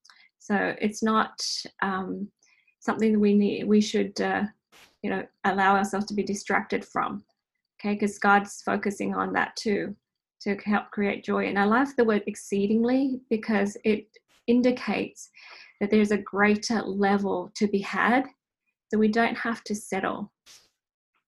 [0.44, 1.42] so it's not
[1.80, 2.28] um,
[2.80, 4.42] something that we need, we should, uh,
[5.02, 7.24] you know, allow ourselves to be distracted from
[7.80, 7.94] okay?
[7.94, 9.96] Because god's focusing on that too
[10.42, 11.46] to help create joy.
[11.46, 14.07] And i love the word exceedingly because it
[14.46, 15.30] indicates
[15.80, 18.24] that there's a greater level to be had
[18.90, 20.30] so we don't have to settle.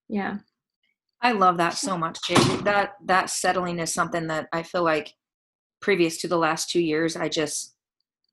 [0.09, 0.39] Yeah.
[1.23, 2.65] I love that so much Jade.
[2.65, 5.15] that that settling is something that i feel like
[5.81, 7.76] previous to the last two years i just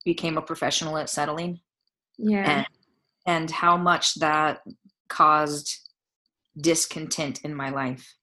[0.05, 1.59] became a professional at settling.
[2.17, 2.49] Yeah.
[2.49, 2.67] And,
[3.25, 4.61] and how much that
[5.07, 5.83] caused
[6.59, 8.15] discontent in my life.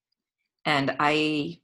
[0.64, 1.58] And i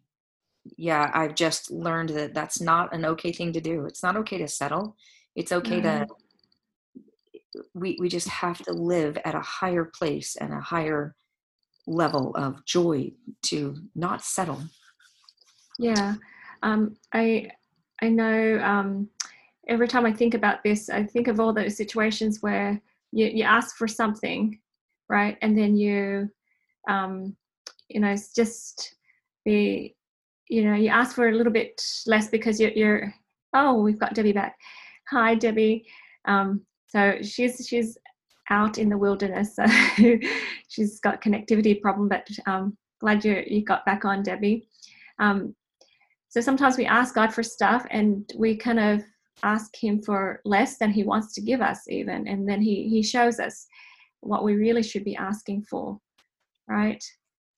[0.77, 3.87] yeah i've just learned that that's not an okay thing to do.
[3.87, 4.97] It's not okay to settle.
[5.37, 6.07] It's okay to
[7.75, 11.15] we we just have to live at a higher place and a higher
[11.87, 14.63] level of joy to not settle.
[15.79, 16.15] Yeah.
[16.63, 17.51] Um i
[18.03, 19.09] i know um
[19.69, 22.81] every time i think about this i think of all those situations where
[23.13, 24.59] you, you ask for something
[25.09, 26.29] right and then you
[26.89, 27.37] um,
[27.89, 28.95] you know, it's just
[29.45, 29.95] be,
[30.49, 33.15] you know, you ask for a little bit less because you're, you're
[33.55, 34.57] oh, we've got Debbie back.
[35.11, 35.87] Hi, Debbie.
[36.27, 37.97] Um, so she's she's
[38.51, 39.65] out in the wilderness, so
[40.69, 42.09] she's got connectivity problem.
[42.09, 44.69] But um, glad you you got back on, Debbie.
[45.19, 45.55] Um,
[46.29, 49.05] so sometimes we ask God for stuff, and we kind of
[49.43, 53.03] ask Him for less than He wants to give us, even, and then He He
[53.03, 53.67] shows us
[54.21, 56.01] what we really should be asking for
[56.69, 57.03] right?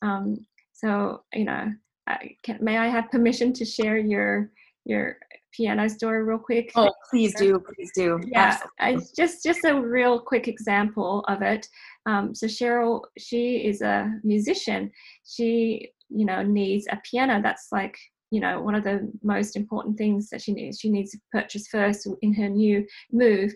[0.02, 1.72] Um, so you know,
[2.06, 4.50] I can, may I have permission to share your
[4.84, 5.18] your
[5.52, 6.70] piano story real quick?
[6.76, 8.20] Oh, please do, please do.
[8.26, 11.66] Yeah, I, just just a real quick example of it.
[12.06, 14.90] Um, so Cheryl, she is a musician.
[15.24, 17.98] She you know needs a piano that's like
[18.30, 20.80] you know one of the most important things that she needs.
[20.80, 23.54] She needs to purchase first in her new move.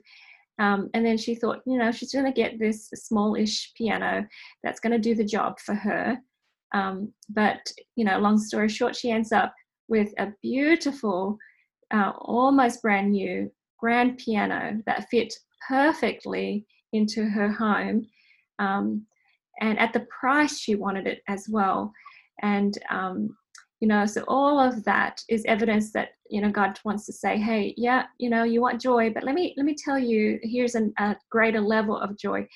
[0.58, 4.26] Um, and then she thought, you know, she's going to get this smallish piano
[4.62, 6.18] that's going to do the job for her.
[6.72, 7.60] Um, but,
[7.96, 9.54] you know, long story short, she ends up
[9.88, 11.38] with a beautiful,
[11.92, 15.34] uh, almost brand new grand piano that fit
[15.68, 18.06] perfectly into her home.
[18.58, 19.06] Um,
[19.60, 21.92] and at the price she wanted it as well.
[22.42, 23.36] And um,
[23.82, 27.36] you know so all of that is evidence that you know god wants to say
[27.36, 30.76] hey yeah you know you want joy but let me let me tell you here's
[30.76, 32.46] an, a greater level of joy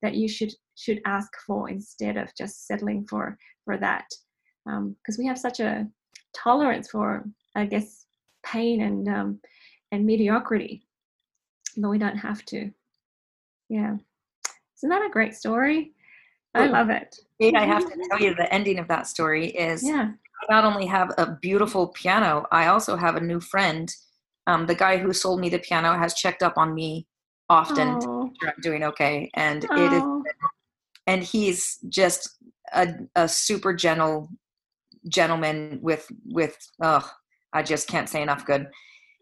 [0.00, 4.06] that you should should ask for instead of just settling for for that.
[4.64, 5.86] Because um, we have such a
[6.34, 7.24] tolerance for
[7.56, 8.04] i guess
[8.44, 9.40] pain and um,
[9.90, 10.86] and mediocrity
[11.78, 12.70] but we don't have to.
[13.68, 13.96] Yeah.
[14.78, 15.92] Isn't that a great story?
[16.54, 17.14] I love it.
[17.42, 20.12] I have to tell you the ending of that story is yeah
[20.48, 23.92] not only have a beautiful piano, I also have a new friend.
[24.46, 27.06] Um, the guy who sold me the piano has checked up on me
[27.48, 30.02] often to I'm doing okay, and it is,
[31.06, 32.36] and he's just
[32.72, 34.28] a, a super gentle
[35.08, 37.08] gentleman with with oh,
[37.52, 38.68] I just can't say enough good.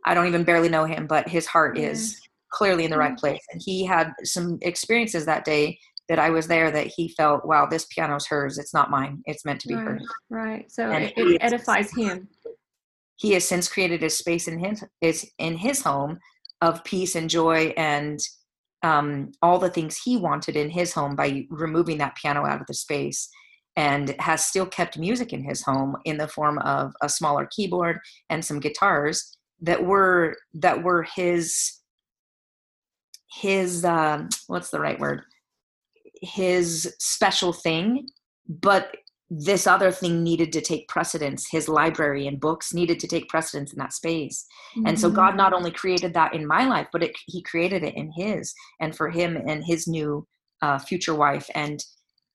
[0.05, 2.21] I don't even barely know him, but his heart is
[2.53, 6.47] clearly in the right place, and he had some experiences that day that I was
[6.47, 8.59] there that he felt, wow, this piano's hers.
[8.59, 9.23] It's not mine.
[9.25, 10.07] It's meant to be right, hers.
[10.31, 10.71] Right.
[10.71, 12.29] So and it, it edifies him.
[13.17, 16.19] He has since created a space in his is in his home
[16.61, 18.19] of peace and joy and
[18.83, 22.67] um, all the things he wanted in his home by removing that piano out of
[22.67, 23.31] the space
[23.77, 27.99] and has still kept music in his home in the form of a smaller keyboard
[28.31, 31.81] and some guitars that were that were his
[33.41, 35.23] his um, what's the right word
[36.23, 38.07] his special thing,
[38.49, 38.97] but
[39.31, 41.49] this other thing needed to take precedence.
[41.51, 44.47] His library and books needed to take precedence in that space.
[44.77, 44.87] Mm-hmm.
[44.87, 45.39] And so God mm-hmm.
[45.39, 48.95] not only created that in my life, but it, he created it in his and
[48.95, 50.27] for him and his new
[50.63, 51.49] uh, future wife.
[51.55, 51.83] And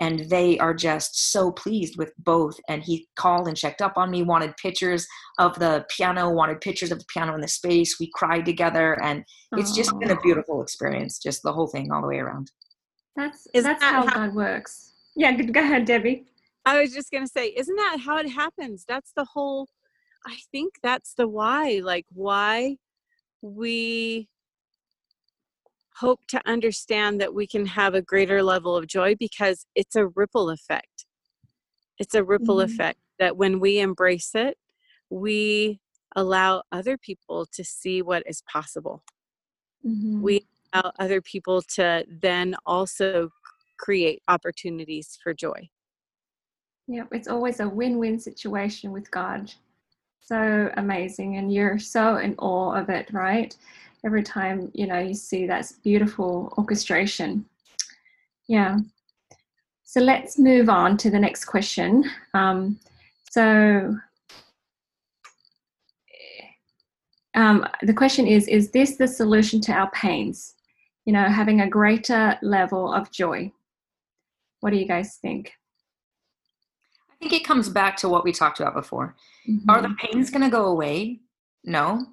[0.02, 4.10] and they are just so pleased with both and he called and checked up on
[4.10, 5.06] me wanted pictures
[5.38, 9.24] of the piano wanted pictures of the piano in the space we cried together and
[9.58, 12.50] it's just been a beautiful experience just the whole thing all the way around
[13.20, 14.94] that's is that's that how, how God works.
[15.16, 16.26] Yeah, go ahead, Debbie.
[16.66, 18.86] I was just gonna say, isn't that how it happens?
[18.88, 19.68] That's the whole.
[20.26, 21.82] I think that's the why.
[21.84, 22.78] Like why
[23.42, 24.28] we
[25.96, 30.08] hope to understand that we can have a greater level of joy because it's a
[30.08, 31.06] ripple effect.
[31.98, 32.72] It's a ripple mm-hmm.
[32.72, 33.00] effect.
[33.20, 34.58] that when we embrace it,
[35.10, 35.82] we
[36.16, 39.04] allow other people to see what is possible.
[39.86, 40.22] Mm-hmm.
[40.22, 43.30] We allow other people to then also
[43.78, 45.70] create opportunities for joy.
[46.88, 49.52] Yeah, it's always a win win situation with God.
[50.22, 51.38] So amazing.
[51.38, 53.56] And you're so in awe of it, right?
[54.06, 57.46] Every time, you know, you see that beautiful orchestration.
[58.48, 58.78] Yeah.
[59.84, 62.04] So let's move on to the next question.
[62.34, 62.80] Um,
[63.30, 63.96] so
[67.36, 70.56] um, the question is Is this the solution to our pains?
[71.10, 73.52] You know, having a greater level of joy.
[74.60, 75.54] What do you guys think?
[77.10, 79.16] I think it comes back to what we talked about before.
[79.50, 79.68] Mm-hmm.
[79.72, 81.22] Are the pains going to go away?
[81.64, 82.06] No.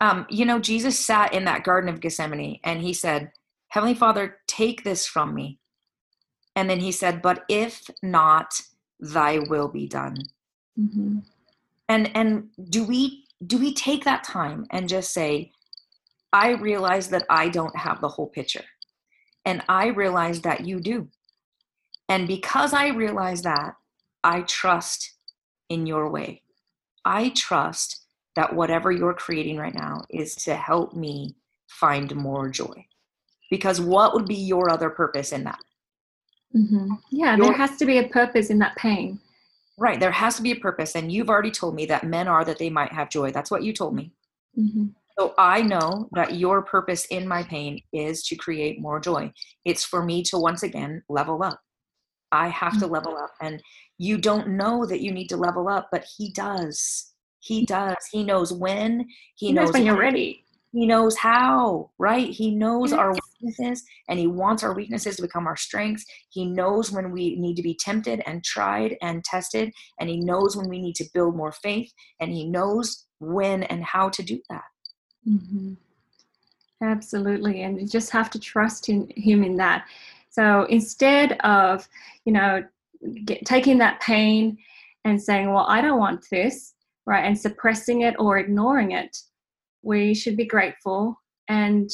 [0.00, 3.30] Um, you know, Jesus sat in that Garden of Gethsemane and he said,
[3.68, 5.60] Heavenly Father, take this from me.
[6.56, 8.60] And then he said, But if not,
[8.98, 10.16] thy will be done.
[10.76, 11.18] Mm-hmm.
[11.88, 15.52] And and do we do we take that time and just say,
[16.32, 18.64] I realize that I don't have the whole picture.
[19.44, 21.08] And I realize that you do.
[22.08, 23.74] And because I realize that,
[24.24, 25.14] I trust
[25.68, 26.42] in your way.
[27.04, 28.04] I trust
[28.36, 31.34] that whatever you're creating right now is to help me
[31.68, 32.86] find more joy.
[33.50, 35.58] Because what would be your other purpose in that?
[36.56, 36.92] Mm-hmm.
[37.10, 39.18] Yeah, your, there has to be a purpose in that pain.
[39.78, 40.94] Right, there has to be a purpose.
[40.94, 43.32] And you've already told me that men are that they might have joy.
[43.32, 44.12] That's what you told me.
[44.58, 44.86] Mm-hmm.
[45.18, 49.32] So I know that your purpose in my pain is to create more joy.
[49.64, 51.60] It's for me to once again level up.
[52.32, 53.30] I have to level up.
[53.40, 53.62] And
[53.98, 57.12] you don't know that you need to level up, but he does.
[57.40, 57.96] He does.
[58.10, 59.06] He knows when.
[59.34, 60.44] He, he knows, knows, when you're ready.
[60.72, 62.30] He knows how, right?
[62.30, 66.06] He knows our weaknesses and he wants our weaknesses to become our strengths.
[66.30, 69.70] He knows when we need to be tempted and tried and tested.
[70.00, 71.92] And he knows when we need to build more faith.
[72.20, 74.62] And he knows when and how to do that.
[75.28, 75.74] Mm-hmm.
[76.82, 77.62] Absolutely.
[77.62, 79.86] And you just have to trust in him in that.
[80.30, 81.88] So instead of,
[82.24, 82.64] you know,
[83.24, 84.58] get, taking that pain
[85.04, 86.74] and saying, well, I don't want this,
[87.06, 89.16] right, and suppressing it or ignoring it,
[89.82, 91.20] we should be grateful.
[91.48, 91.90] And,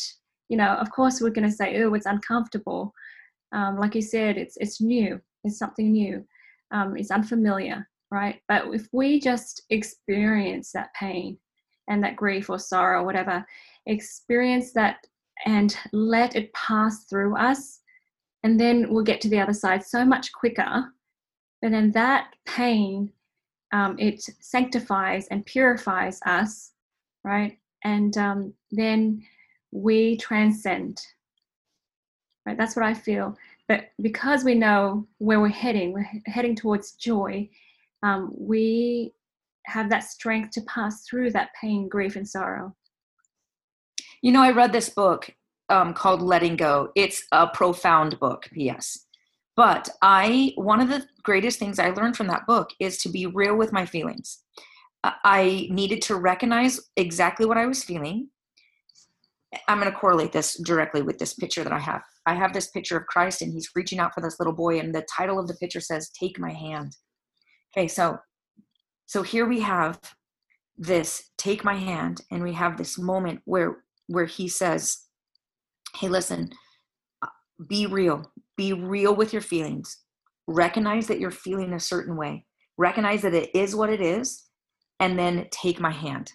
[0.49, 2.93] you know, of course, we're going to say, oh, it's uncomfortable.
[3.53, 6.25] Um, like you said, it's, it's new, it's something new,
[6.71, 8.41] um, it's unfamiliar, right?
[8.47, 11.39] But if we just experience that pain
[11.89, 13.45] and that grief or sorrow, or whatever,
[13.87, 15.07] experience that
[15.47, 17.81] and let it pass through us
[18.43, 20.93] and then we'll get to the other side so much quicker.
[21.61, 23.13] But then that pain,
[23.73, 26.73] um, it sanctifies and purifies us,
[27.25, 27.59] right?
[27.85, 29.25] And um, then
[29.73, 31.01] we transcend.
[32.47, 32.57] Right?
[32.57, 33.37] That's what I feel.
[33.67, 37.51] But because we know where we're heading, we're heading towards joy.
[38.03, 39.13] Um, we
[39.69, 42.75] have that strength to pass through that pain, grief, and sorrow.
[44.23, 45.31] You know, I read this book
[45.69, 46.91] um, called Letting Go.
[46.97, 49.07] It's a profound book, P.S.
[49.57, 53.27] But I, one of the greatest things I learned from that book is to be
[53.27, 54.39] real with my feelings.
[55.05, 58.29] I needed to recognize exactly what I was feeling.
[59.67, 62.03] I'm going to correlate this directly with this picture that I have.
[62.27, 64.95] I have this picture of Christ and he's reaching out for this little boy and
[64.95, 66.95] the title of the picture says take my hand.
[67.77, 68.19] Okay, so
[69.09, 69.99] so here we have
[70.77, 75.09] this take my hand and we have this moment where where he says
[75.97, 76.51] hey, listen,
[77.67, 78.31] be real.
[78.57, 79.99] Be real with your feelings.
[80.47, 82.47] Recognize that you're feeling a certain way.
[82.77, 84.45] Recognize that it is what it is.
[85.01, 86.33] And then take my hand.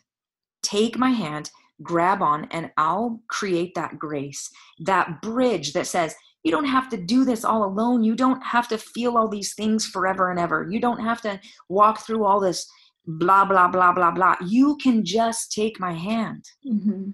[0.61, 1.51] Take my hand,
[1.81, 4.49] grab on, and I'll create that grace,
[4.79, 8.03] that bridge that says, you don't have to do this all alone.
[8.03, 10.67] You don't have to feel all these things forever and ever.
[10.69, 11.39] You don't have to
[11.69, 12.69] walk through all this
[13.05, 14.35] blah, blah, blah, blah, blah.
[14.45, 16.43] You can just take my hand.
[16.65, 17.11] Mm-hmm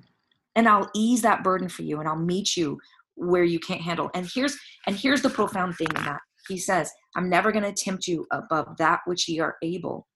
[0.59, 2.77] and I'll ease that burden for you and I'll meet you
[3.15, 4.09] where you can't handle.
[4.13, 4.57] And here's
[4.87, 6.19] and here's the profound thing in that.
[6.49, 10.07] He says, I'm never going to tempt you above that which ye are able.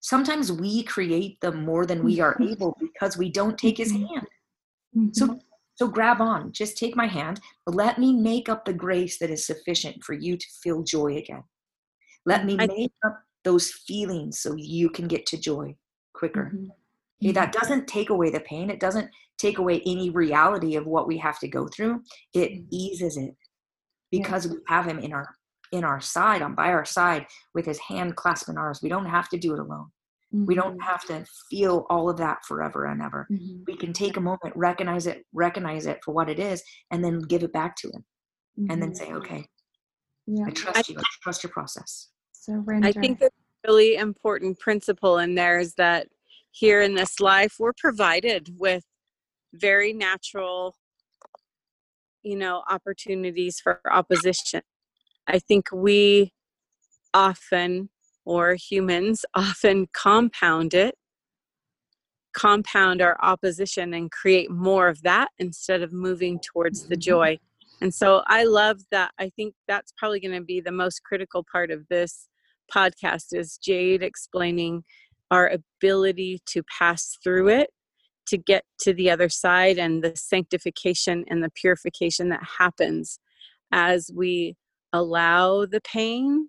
[0.00, 4.06] Sometimes we create them more than we are able because we don't take his mm-hmm.
[4.06, 4.26] hand.
[5.12, 5.38] So mm-hmm.
[5.80, 7.40] So grab on, just take my hand.
[7.66, 11.42] Let me make up the grace that is sufficient for you to feel joy again.
[12.26, 15.74] Let me make up those feelings so you can get to joy
[16.12, 16.52] quicker.
[16.54, 16.66] Mm-hmm.
[17.24, 18.68] Okay, that doesn't take away the pain.
[18.68, 19.08] It doesn't
[19.38, 22.02] take away any reality of what we have to go through.
[22.34, 22.66] It mm-hmm.
[22.70, 23.34] eases it
[24.10, 25.34] because we have him in our
[25.72, 28.80] in our side, on by our side, with his hand clasping ours.
[28.82, 29.86] We don't have to do it alone.
[30.34, 30.46] Mm-hmm.
[30.46, 30.88] We don't mm-hmm.
[30.88, 33.26] have to feel all of that forever and ever.
[33.30, 33.62] Mm-hmm.
[33.66, 37.20] We can take a moment, recognize it, recognize it for what it is, and then
[37.20, 38.04] give it back to him.
[38.58, 38.70] Mm-hmm.
[38.70, 39.04] And then mm-hmm.
[39.04, 39.46] say, okay,
[40.26, 40.44] yeah.
[40.46, 40.98] I trust you.
[40.98, 42.08] I trust your process.
[42.32, 42.86] Surrender.
[42.86, 43.32] I think that
[43.66, 46.08] really important principle in there is that
[46.52, 48.84] here in this life we're provided with
[49.52, 50.74] very natural
[52.22, 54.62] you know opportunities for opposition
[55.26, 56.32] i think we
[57.12, 57.88] often
[58.24, 60.94] or humans often compound it
[62.32, 67.36] compound our opposition and create more of that instead of moving towards the joy.
[67.80, 71.44] And so i love that i think that's probably going to be the most critical
[71.50, 72.28] part of this
[72.74, 74.84] podcast is jade explaining
[75.30, 77.70] our ability to pass through it
[78.26, 83.18] to get to the other side and the sanctification and the purification that happens
[83.72, 84.56] as we
[84.92, 86.48] allow the pain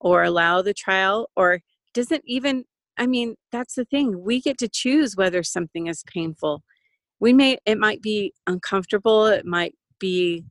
[0.00, 1.60] or allow the trial or
[1.94, 2.64] doesn't even
[2.98, 6.62] i mean that's the thing we get to choose whether something is painful.
[7.20, 10.44] We may it might be uncomfortable it might be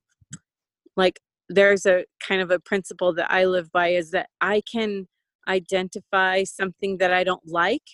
[0.96, 1.20] like
[1.50, 5.08] there's a kind of a principle that i live by is that i can
[5.48, 7.88] identify something that i don't like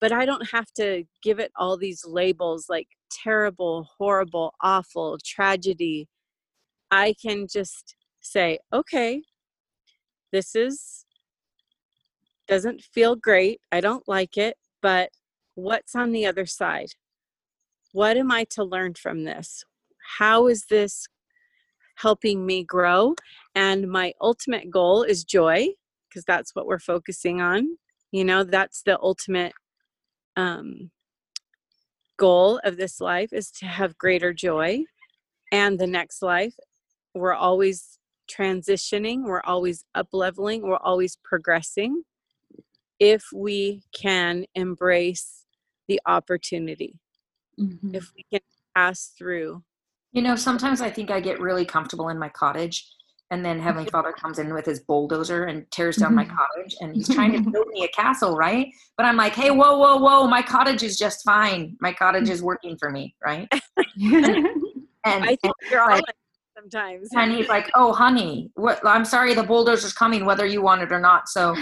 [0.00, 6.08] but i don't have to give it all these labels like terrible horrible awful tragedy.
[6.90, 9.22] I can just say okay
[10.32, 11.04] this is
[12.48, 15.10] doesn't feel great i don't like it but
[15.54, 16.90] what's on the other side?
[17.92, 19.64] What am i to learn from this?
[20.18, 21.06] How is this
[21.96, 23.14] helping me grow?
[23.54, 25.68] And my ultimate goal is joy
[26.08, 27.78] because that's what we're focusing on
[28.10, 29.54] you know that's the ultimate
[30.36, 30.90] um,
[32.18, 34.84] goal of this life is to have greater joy.
[35.50, 36.54] And the next life
[37.14, 37.98] we're always
[38.36, 42.02] transitioning we're always up leveling we're always progressing
[42.98, 45.44] if we can embrace
[45.88, 46.98] the opportunity
[47.58, 47.94] Mhm.
[47.94, 48.12] if mm-hmm.
[48.16, 48.40] we can
[48.74, 49.62] pass through
[50.12, 52.86] You know, sometimes I think I get really comfortable in my cottage,
[53.30, 53.96] and then Heavenly mm-hmm.
[53.96, 56.36] Father comes in with his bulldozer and tears down my mm-hmm.
[56.36, 58.68] cottage, and he's trying to build me a castle, right?
[58.98, 61.78] But I'm like, hey, whoa, whoa, whoa, my cottage is just fine.
[61.80, 62.30] My cottage mm.
[62.30, 63.48] is working for me, right?
[65.04, 66.04] And, i think you're all like
[66.62, 68.80] sometimes and he's like, oh, honey, what?
[68.86, 71.28] I'm sorry, the bulldozer's coming, whether you want it or not.
[71.28, 71.54] So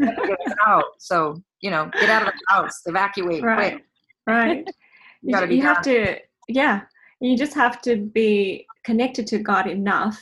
[0.00, 0.18] get
[0.66, 0.84] out.
[0.98, 3.84] So you know, get out of the house, evacuate, right quick.
[4.26, 4.68] right
[5.22, 6.16] You gotta be you have to
[6.48, 6.82] yeah
[7.20, 10.18] you just have to be connected to god enough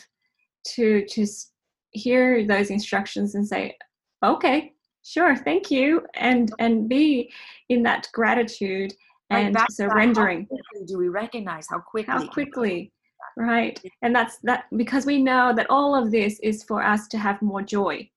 [0.74, 1.52] to just
[1.90, 3.76] hear those instructions and say
[4.24, 4.72] okay
[5.04, 7.30] sure thank you and and be
[7.68, 8.92] in that gratitude
[9.30, 10.48] and to that, how surrendering
[10.86, 12.12] Do we recognize how quickly?
[12.12, 12.92] how quickly
[13.36, 13.80] right?
[14.02, 17.40] And that's that because we know that all of this is for us to have
[17.42, 18.08] more joy.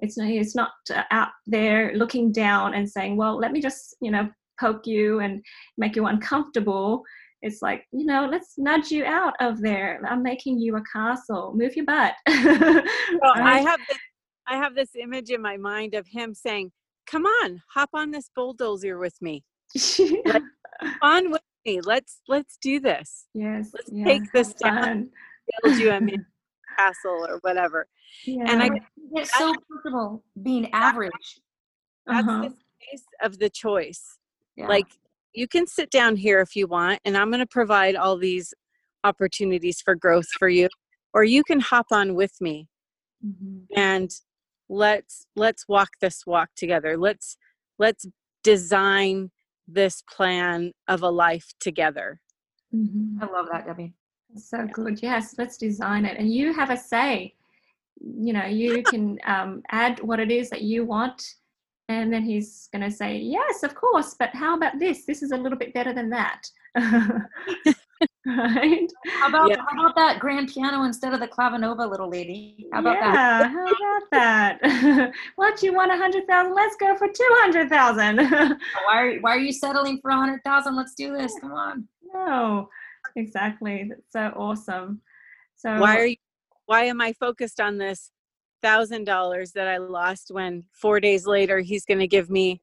[0.00, 3.96] It's not it's not uh, out there looking down and saying well let me just
[4.00, 4.28] you know
[4.60, 5.42] poke you and
[5.78, 7.02] make you uncomfortable.
[7.42, 10.00] It's like you know let's nudge you out of there.
[10.08, 11.52] I'm making you a castle.
[11.54, 12.14] Move your butt.
[13.20, 13.98] Well, I have this,
[14.48, 16.72] I have this image in my mind of him saying,
[17.06, 19.44] "Come on, hop on this bulldozer with me.
[20.26, 20.50] Come
[21.02, 21.80] on with me.
[21.80, 23.26] Let's let's do this.
[23.34, 25.10] yes Let's yeah, take this have down.
[25.62, 26.00] Build you a
[26.78, 27.86] castle or whatever."
[28.26, 28.44] yeah.
[28.46, 28.80] And I You
[29.16, 31.40] get so comfortable being average.
[32.06, 32.42] that's Uh-huh.
[32.42, 34.18] the space of the choice.
[34.56, 34.68] Yeah.
[34.68, 34.86] Like
[35.34, 38.54] you can sit down here if you want, and I'm going to provide all these
[39.02, 40.68] opportunities for growth for you,
[41.12, 42.68] or you can hop on with me
[43.24, 43.66] Mhm.
[43.76, 44.10] and
[44.68, 47.36] let's let's walk this walk together let's
[47.78, 48.06] let's
[48.42, 49.30] design
[49.66, 52.20] this plan of a life together
[52.74, 53.22] Mhm.
[53.22, 53.94] I love that, Debbie.
[54.36, 55.02] So good.
[55.02, 56.18] Yes, let's design it.
[56.18, 57.34] And you have a say.
[58.00, 61.22] You know, you can um, add what it is that you want.
[61.88, 64.16] And then he's going to say, yes, of course.
[64.18, 65.04] But how about this?
[65.04, 66.48] This is a little bit better than that.
[68.26, 68.90] right?
[69.20, 69.56] How about Yeah.
[69.68, 72.68] how about that grand piano instead of the clavinova, little lady?
[72.72, 73.14] How about that?
[73.14, 75.12] yeah, how about that?
[75.36, 76.54] what, you want a 100,000?
[76.54, 78.16] Let's go for 200,000.
[78.86, 80.76] Why are why are you settling for a hundred thousand?
[80.76, 81.32] Let's do this.
[81.40, 81.88] Come on.
[82.14, 82.68] no,
[83.16, 83.88] exactly.
[83.88, 85.00] That's so awesome.
[85.56, 86.16] So why are you
[86.66, 88.10] why am i focused on this
[88.62, 92.60] thousand dollars that i lost when four days later he's going to give me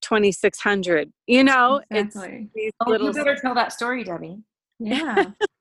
[0.00, 2.44] 2600 you know exactly.
[2.44, 4.38] it's these Oh, little you better tell that story, Debbie.
[4.84, 5.30] Yeah.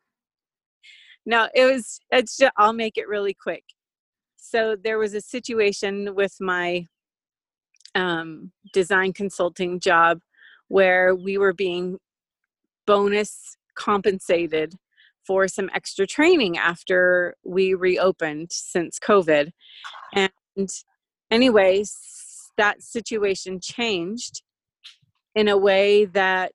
[1.26, 3.64] no it was it's just, i'll make it really quick
[4.36, 6.86] so there was a situation with my
[7.96, 10.20] um, design consulting job
[10.68, 11.98] where we were being
[12.86, 14.74] bonus compensated
[15.26, 19.52] for some extra training after we reopened since covid
[20.14, 20.70] and
[21.32, 21.98] anyways
[22.58, 24.42] that situation changed
[25.36, 26.52] in a way that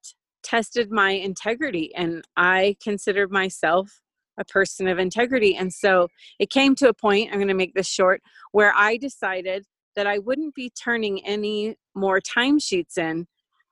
[0.48, 4.00] tested my integrity and i considered myself
[4.38, 7.74] a person of integrity and so it came to a point i'm going to make
[7.74, 8.22] this short
[8.52, 9.64] where i decided
[9.98, 13.26] that I wouldn't be turning any more timesheets in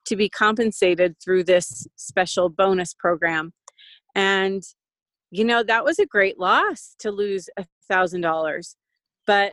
[0.06, 3.52] to be compensated through this special bonus program.
[4.16, 4.64] And,
[5.30, 8.74] you know, that was a great loss to lose a thousand dollars.
[9.24, 9.52] But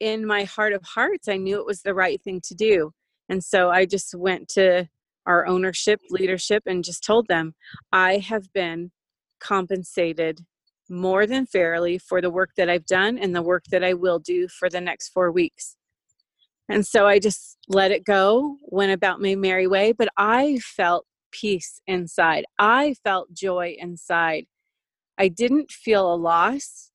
[0.00, 2.92] in my heart of hearts, I knew it was the right thing to do.
[3.30, 4.88] And so I just went to
[5.26, 7.54] our ownership leadership and just told them,
[7.92, 8.90] I have been
[9.40, 10.40] compensated
[10.88, 14.18] more than fairly for the work that I've done and the work that I will
[14.18, 15.76] do for the next four weeks.
[16.68, 21.06] And so I just let it go, went about my merry way, but I felt
[21.32, 22.44] peace inside.
[22.58, 24.46] I felt joy inside.
[25.18, 26.90] I didn't feel a loss.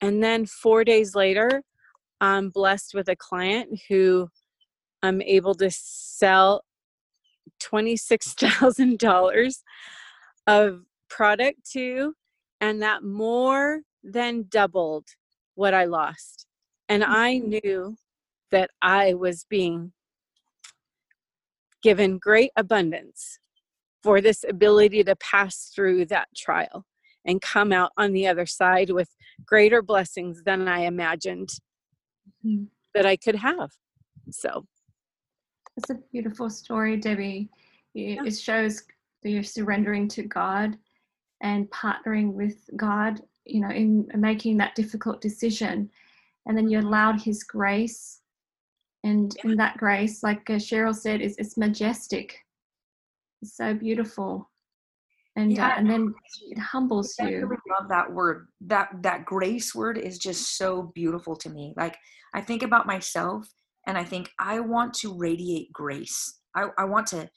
[0.00, 1.62] And then four days later,
[2.20, 4.28] I'm blessed with a client who
[5.02, 6.62] I'm able to sell
[7.60, 9.54] $26,000
[10.46, 12.14] of product to,
[12.60, 15.06] and that more than doubled
[15.54, 16.46] what I lost.
[16.88, 17.58] And I Mm-hmm.
[17.62, 17.96] knew
[18.50, 19.92] that I was being
[21.82, 23.38] given great abundance
[24.02, 26.84] for this ability to pass through that trial
[27.24, 29.08] and come out on the other side with
[29.44, 31.50] greater blessings than I imagined
[32.44, 32.68] Mhm.
[32.94, 33.70] that I could have.
[34.30, 34.66] So,
[35.78, 37.48] It's a beautiful story, Debbie.
[37.94, 38.24] It, Yeah.
[38.24, 38.82] it shows
[39.22, 40.76] that you're surrendering to God
[41.40, 45.88] and partnering with God, you know, in making that difficult decision.
[46.46, 48.22] And then you allowed His grace.
[49.04, 52.36] And in that grace, like uh, Cheryl said, is it's majestic.
[53.40, 54.50] It's so beautiful.
[55.36, 56.12] And, uh, and then
[56.50, 57.46] it humbles I you.
[57.46, 58.48] really love that word.
[58.62, 61.74] That that grace word is just so beautiful to me.
[61.76, 61.96] Like
[62.34, 63.48] I think about myself
[63.86, 66.40] and I think I want to radiate grace.
[66.54, 67.28] I, I want to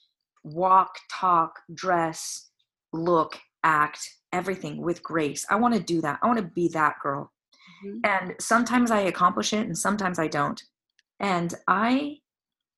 [0.43, 2.49] walk, talk, dress,
[2.93, 3.99] look, act,
[4.33, 5.45] everything with grace.
[5.49, 6.19] I want to do that.
[6.21, 7.31] I want to be that girl.
[7.85, 7.99] Mhm.
[8.03, 10.61] And sometimes I accomplish it and sometimes I don't.
[11.19, 12.17] And I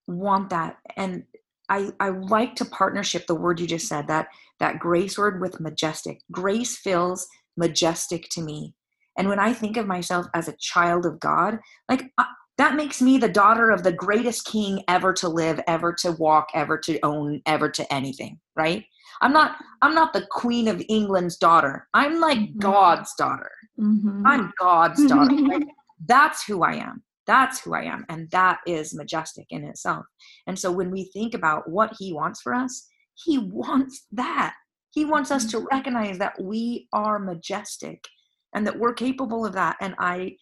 [0.07, 0.78] want that.
[0.97, 1.24] And
[1.70, 4.28] I I like to partnership the word you just said, that
[4.59, 6.22] that grace word with majestic.
[6.32, 8.76] Grace feels majestic to me.
[9.18, 11.59] And when I think of myself as a child of God,
[11.89, 12.26] like I,
[12.58, 16.49] that makes me the daughter of the greatest king ever to live, ever to walk,
[16.54, 18.86] ever to own, ever to anything, right?
[19.22, 21.88] I'm not I'm not the queen of England's daughter.
[21.93, 22.58] I'm like Mhm.
[22.60, 23.51] God's daughter.
[23.80, 24.24] Mhm.
[24.26, 25.36] I'm God's daughter.
[25.47, 25.68] Like,
[26.06, 27.04] that's who I am.
[27.26, 28.06] That's who I am.
[28.10, 30.06] And that is majestic in itself.
[30.47, 32.86] And so when we think about what he wants for us,
[33.16, 34.56] he wants that.
[34.91, 38.06] He wants us to recognize that we are majestic
[38.54, 39.78] and that we're capable of that.
[39.82, 40.36] And I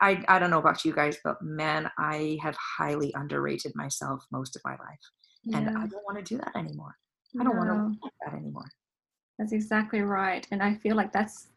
[0.00, 4.56] I I don't know about you guys, but man, I have highly underrated myself most
[4.56, 5.00] of my life.
[5.54, 6.94] And I don't want to do that anymore.
[7.40, 8.66] I don't want to do that anymore.
[9.38, 10.46] That's exactly right.
[10.50, 11.48] And I feel like that's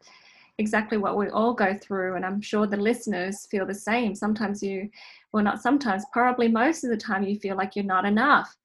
[0.58, 2.16] exactly what we all go through.
[2.16, 4.16] And I'm sure the listeners feel the same.
[4.16, 4.90] Sometimes you,
[5.34, 8.56] well, not sometimes, probably most of the time, you feel like you're not enough,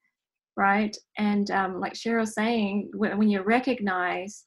[0.57, 0.97] right?
[1.18, 4.45] And um, like Cheryl's saying, when, when you recognize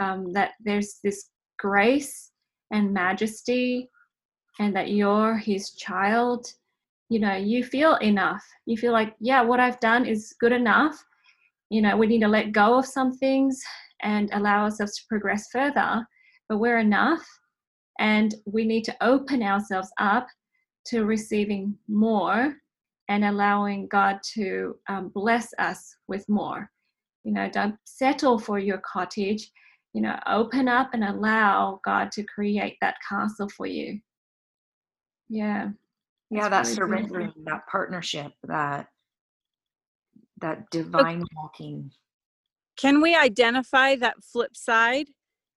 [0.00, 2.32] um, that there's this grace
[2.72, 3.88] and majesty
[4.60, 6.46] and that you're his child,
[7.08, 8.46] you know, you feel enough.
[8.66, 11.02] You feel like, yeah, what I've done is good enough.
[11.70, 13.58] You know, we need to let go of some things
[14.02, 16.06] and allow ourselves to progress further,
[16.48, 17.26] but we're enough
[17.98, 20.26] and we need to open ourselves up
[20.86, 22.54] to receiving more
[23.08, 26.70] and allowing God to um, bless us with more.
[27.24, 29.50] You know, don't settle for your cottage.
[29.94, 34.00] You know, open up and allow God to create that castle for you.
[35.30, 35.70] Yeah.
[36.30, 37.42] yeah that really surrendering beautiful.
[37.46, 38.88] that partnership that
[40.40, 41.90] that divine walking
[42.80, 45.08] can we identify that flip side?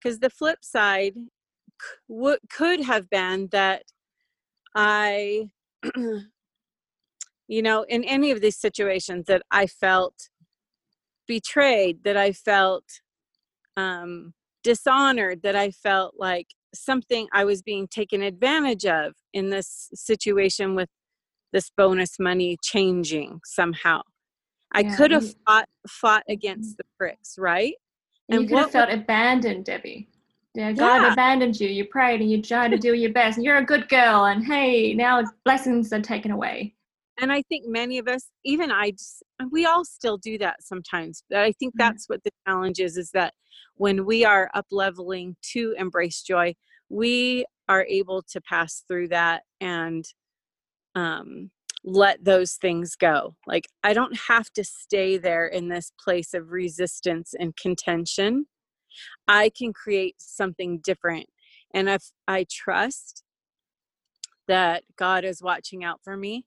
[0.01, 3.83] Because the flip side c- would could have been that
[4.75, 5.47] I,
[7.47, 10.29] you know, in any of these situations that I felt
[11.25, 12.83] betrayed, that I felt
[13.77, 19.89] um, dishonored, that I felt like something I was being taken advantage of in this
[19.93, 20.89] situation with
[21.51, 24.01] this bonus money changing somehow.
[24.73, 26.33] I Yeah, could have fought fought mm-hmm.
[26.33, 27.75] against the pricks, right?
[28.29, 30.09] And you could have what felt abandoned, Debbie.
[30.55, 31.13] Yeah, God Yeah.
[31.13, 31.67] abandoned you.
[31.67, 33.37] You prayed and you tried to do your best.
[33.37, 34.25] And you're a good girl.
[34.25, 36.75] And hey, now blessings are taken away.
[37.19, 41.23] And I think many of us, even I, just, we all still do that sometimes.
[41.29, 41.79] But I think Mhm.
[41.79, 43.33] that's what the challenge is: is that
[43.75, 46.55] when we are up leveling to embrace joy,
[46.89, 50.05] we are able to pass through that and
[50.95, 51.51] um,
[51.83, 53.35] let those things go.
[53.47, 58.47] Like I don't have to stay there in this place of resistance and contention.
[59.27, 61.27] I can create something different,
[61.73, 63.23] and if I trust
[64.47, 66.45] that God is watching out for me,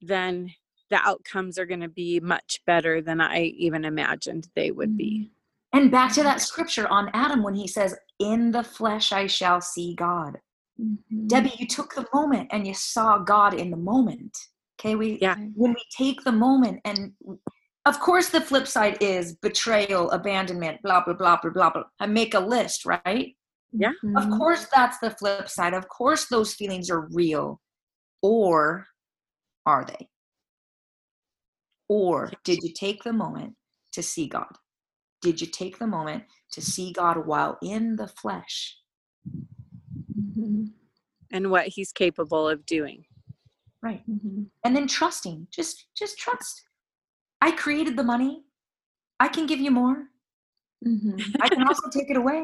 [0.00, 0.52] then
[0.90, 5.30] the outcomes are going to be much better than I even imagined they would be.
[5.72, 9.60] And back to that scripture on Adam when he says, In the flesh I shall
[9.60, 10.38] see God.
[10.80, 11.28] Mhm.
[11.28, 14.36] Debbie, you took the moment and you saw God in the moment.
[14.80, 15.36] Okay, we Yeah.
[15.54, 17.14] when we take the moment and
[17.84, 21.84] of course the flip side is betrayal, abandonment, blah blah blah blah blah blah.
[22.00, 23.36] I make a list, right?
[23.72, 23.92] Yeah.
[24.16, 24.38] Of Mhm.
[24.38, 25.74] course that's the flip side.
[25.74, 27.60] Of course those feelings are real.
[28.22, 28.88] Or
[29.70, 30.08] are they?
[31.88, 33.54] Or did you take the moment
[33.92, 34.52] to see God?
[35.22, 38.76] Did you take the moment to see God while in the flesh?
[40.18, 40.72] Mhm.
[41.30, 43.04] And what he's capable of doing.
[43.82, 44.02] Right.
[44.06, 44.50] Mhm.
[44.64, 46.54] and then trusting just just trust
[47.40, 48.44] i created the money
[49.18, 49.98] i can give you more
[50.84, 51.16] Mhm.
[51.40, 52.40] i can also take it away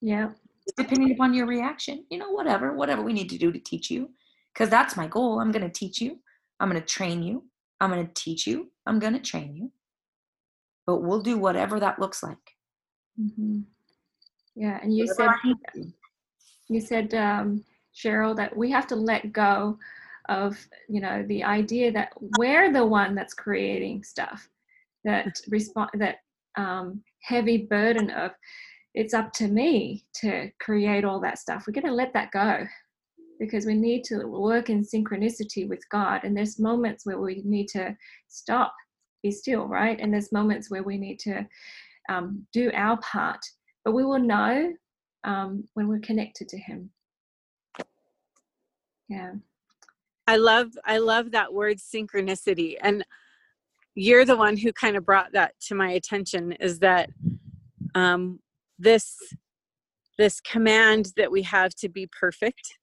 [0.00, 0.32] Yeah.
[0.78, 4.08] depending upon your reaction you know whatever whatever we need to do to teach you
[4.54, 6.18] because that's my goal i'm going to teach you
[6.60, 7.44] i'm going to train you.
[7.80, 8.70] I'm going to teach you.
[8.86, 9.72] I'm going to train you.
[10.86, 12.36] But we'll do whatever that looks like.
[13.18, 13.64] Mhm.
[14.54, 15.92] Yeah, and you Whatever said I need to.
[16.68, 19.78] you said um, Cheryl that we have to let go
[20.28, 20.58] of
[20.88, 24.48] you know the idea that we're the one that's creating stuff
[25.04, 26.16] that respond that
[26.56, 28.32] um, heavy burden of
[28.94, 31.64] it's up to me to create all that stuff.
[31.66, 32.66] We're going to let that go
[33.40, 36.22] because we need to work in synchronicity with god.
[36.22, 37.96] And there's moments where we need to
[38.28, 38.72] stop
[39.22, 39.98] be still right?
[40.00, 41.46] And there's moments where we need to
[42.08, 43.40] um, do our part.
[43.84, 44.72] But we will know
[45.24, 46.90] um, when we're connected to him.
[49.08, 49.32] Yeah.
[50.26, 52.76] I love I love that word synchronicity.
[52.80, 53.04] And
[53.94, 57.10] you're the one who kind of brought that to my attention is that
[57.94, 58.38] um,
[58.78, 59.16] this
[60.18, 62.78] this command that we have to be perfect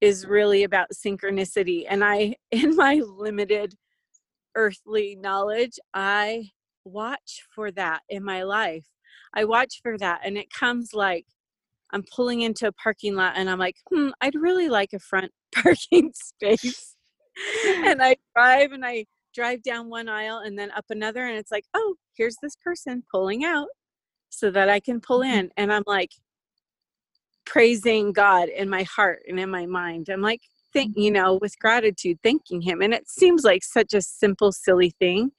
[0.00, 3.74] is really about synchronicity and I in my limited
[4.56, 6.50] earthly knowledge I
[6.84, 8.86] watch for that in my life
[9.34, 11.26] I watch for that and it comes like
[11.92, 15.32] I'm pulling into a parking lot and I'm like, hmm, I'd really like a front
[15.54, 16.96] parking space.
[17.66, 21.52] and I drive and I drive down one aisle and then up another, and it's
[21.52, 23.68] like, oh, here's this person pulling out
[24.28, 25.50] so that I can pull in.
[25.56, 26.10] And I'm like
[27.44, 30.08] praising God in my heart and in my mind.
[30.08, 32.80] I'm like, thank you know, with gratitude, thanking Him.
[32.80, 35.32] And it seems like such a simple, silly thing.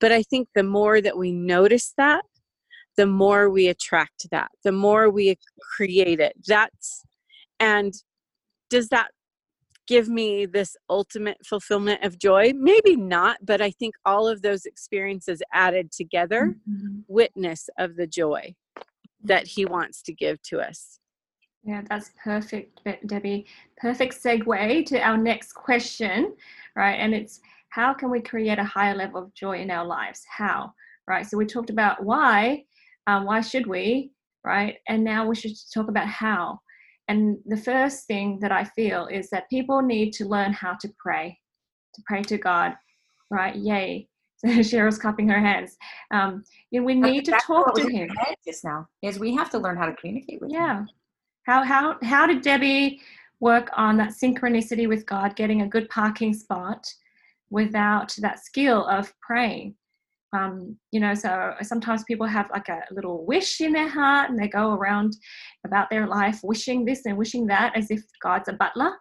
[0.00, 2.24] But I think the more that we notice that,
[2.96, 5.36] the more we attract that, the more we
[5.76, 6.34] create it.
[6.46, 7.02] That's,
[7.60, 7.94] and
[8.70, 9.10] does that
[9.86, 12.52] give me this ultimate fulfillment of joy?
[12.54, 17.04] Maybe not, but I think all of those experiences added together Mhm.
[17.08, 18.54] witness of the joy
[19.22, 20.97] that He wants to give to us.
[21.68, 23.44] Yeah, that's perfect, Debbie.
[23.76, 26.34] Perfect segue to our next question,
[26.74, 26.94] right?
[26.94, 30.24] And it's how can we create a higher level of joy in our lives?
[30.34, 30.72] How,
[31.06, 31.26] right?
[31.26, 32.64] So we talked about why,
[33.06, 34.12] um, why should we,
[34.44, 34.78] right?
[34.88, 36.58] And now we should talk about how.
[37.08, 40.90] And the first thing that I feel is that people need to learn how to
[40.98, 41.38] pray,
[41.96, 42.76] to pray to God,
[43.30, 43.54] right?
[43.54, 44.08] Yay.
[44.38, 45.76] So Cheryl's cupping her hands.
[46.12, 48.08] Um, you know, we need to talk to him.
[48.46, 50.88] just now is we have to learn how to communicate with him.
[51.48, 53.00] How how how did Debbie
[53.40, 56.86] work on that synchronicity with God, getting a good parking spot
[57.48, 59.74] without that skill of praying?
[60.34, 64.38] Um, you know, so sometimes people have like a little wish in their heart and
[64.38, 65.16] they go around
[65.64, 68.92] about their life wishing this and wishing that as if God's a butler.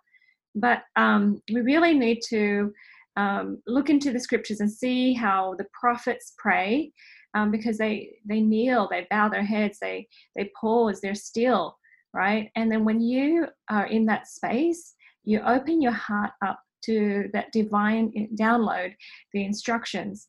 [0.56, 2.72] But um, we really need to
[3.18, 6.94] um, look into the scriptures and see how the prophets pray
[7.34, 11.78] um, because they they kneel, they bow their heads, they they pause, they're still,
[12.18, 12.50] right?
[12.56, 17.52] And then when you are in that space, you open your heart up to that
[17.52, 18.94] divine download,
[19.34, 20.28] the instructions.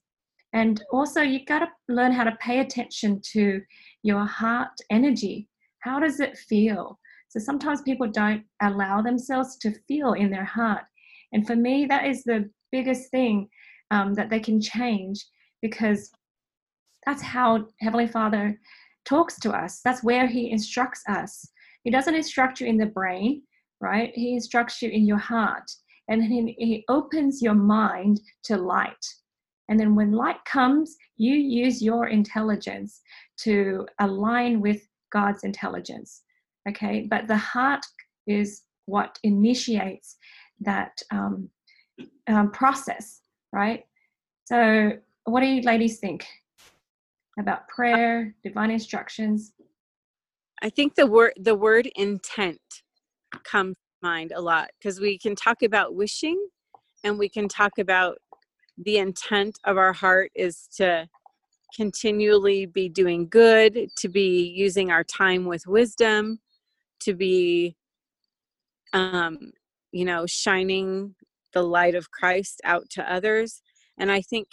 [0.53, 3.61] And also, you got to learn how to pay attention to
[4.03, 5.49] your heart energy.
[5.81, 6.99] How does it feel?
[7.29, 10.85] So sometimes people don't allow themselves to feel in their heart.
[11.33, 13.49] And for me, that is the biggest thing
[13.91, 15.25] um, that they can change
[15.63, 16.11] because
[17.07, 18.59] that's how Heavenly Father
[19.05, 19.81] talks to us.
[19.85, 21.51] That's where He instructs us.
[21.85, 23.43] He doesn't instruct you in the brain,
[23.81, 24.13] right?
[24.15, 25.71] He instructs you in your heart.
[26.09, 29.07] And he, he opens your mind to light.
[29.69, 33.01] And then when light comes, you use your intelligence
[33.39, 36.23] to align with God's intelligence.
[36.69, 37.07] Okay.
[37.09, 37.85] But the heart
[38.27, 40.17] is what initiates
[40.61, 41.49] that um,
[42.27, 43.21] um, process,
[43.53, 43.85] right?
[44.47, 44.93] So,
[45.25, 46.27] what do you ladies think
[47.39, 49.53] about prayer, divine instructions?
[50.63, 52.61] I think the word the word intent
[53.45, 56.39] comes to mind a lot because we can talk about wishing
[57.05, 58.19] and we can talk about
[58.77, 61.09] the intent of our heart is to
[61.75, 66.39] continually be doing good, to be using our time with wisdom,
[67.01, 67.77] to be,
[68.93, 69.53] um,
[69.93, 71.15] you know, shining
[71.53, 73.63] the light of Christ out to others.
[73.99, 74.49] And I think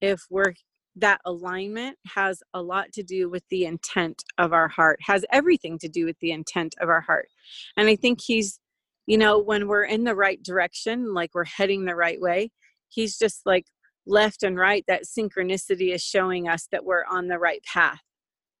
[0.00, 0.54] if we're
[1.00, 5.78] that alignment has a lot to do with the intent of our heart, has everything
[5.78, 7.28] to do with the intent of our heart.
[7.76, 8.60] And I think he's,
[9.06, 12.50] you know, when we're in the right direction, like we're heading the right way,
[12.88, 13.66] he's just like
[14.06, 18.00] left and right, that synchronicity is showing us that we're on the right path.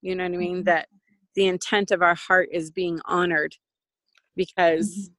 [0.00, 0.56] You know what I mean?
[0.58, 0.64] Mm-hmm.
[0.64, 0.88] That
[1.34, 3.54] the intent of our heart is being honored
[4.36, 5.12] because mm-hmm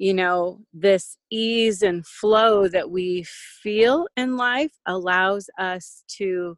[0.00, 3.22] you know, this ease and flow that we
[3.62, 6.56] feel in life allows us to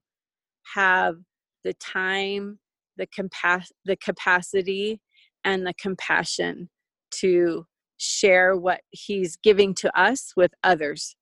[0.76, 1.16] have
[1.64, 2.60] the time,
[2.96, 5.00] the compa- the capacity,
[5.44, 6.70] and the compassion
[7.10, 7.66] to
[7.96, 11.16] share what he's giving to us with others.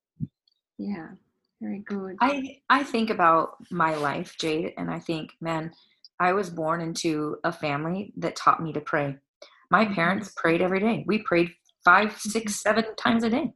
[0.77, 1.07] Yeah,
[1.59, 2.17] very good.
[2.21, 5.71] I I think about my life, Jade, and I think, man,
[6.19, 9.17] I was born into a family that taught me to pray.
[9.71, 9.95] My mm-hmm.
[9.95, 11.03] parents prayed every day.
[11.07, 11.49] We prayed
[11.83, 12.69] five, six, mm-hmm.
[12.69, 13.51] seven times a day.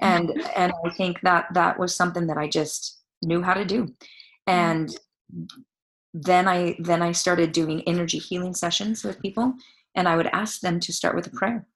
[0.00, 3.84] And and I think that that was something that I just knew how to do.
[3.84, 4.48] Mm-hmm.
[4.48, 4.98] And
[6.14, 9.52] then I then I started doing energy healing sessions with people
[9.94, 11.66] and I would ask them to start with a prayer.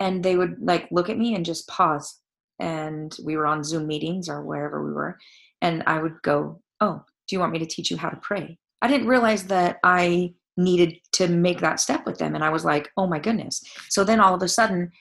[0.00, 2.20] And they would like look at me and just pause.
[2.58, 5.18] And we were on Zoom meetings or wherever we were.
[5.62, 8.58] And I would go, Oh, do you want me to teach you how to pray?
[8.82, 12.34] I didn't realize that I needed to make that step with them.
[12.34, 13.62] And I was like, oh my goodness.
[13.88, 14.92] So then all of a sudden,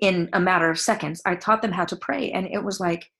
[0.00, 2.30] in a matter of seconds, I taught them how to pray.
[2.32, 3.10] And it was like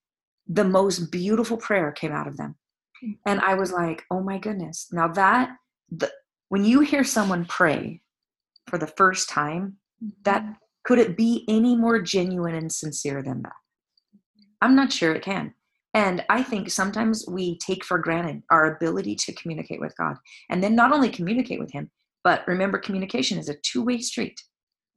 [0.47, 2.57] the most beautiful prayer came out of them.
[3.27, 4.89] And I was like, oh my goodness.
[4.91, 5.51] Now that,
[5.91, 6.11] the,
[6.49, 8.03] when you hear someone pray
[8.67, 9.77] for the first time,
[10.25, 10.53] that mm-hmm.
[10.85, 13.53] could it be any more genuine and sincere than that?
[14.61, 15.55] I'm not sure it can.
[15.95, 20.17] And I think sometimes we take for granted our ability to communicate with God.
[20.51, 21.91] And then not only communicate with Him,
[22.25, 24.41] but remember, communication is a two way street.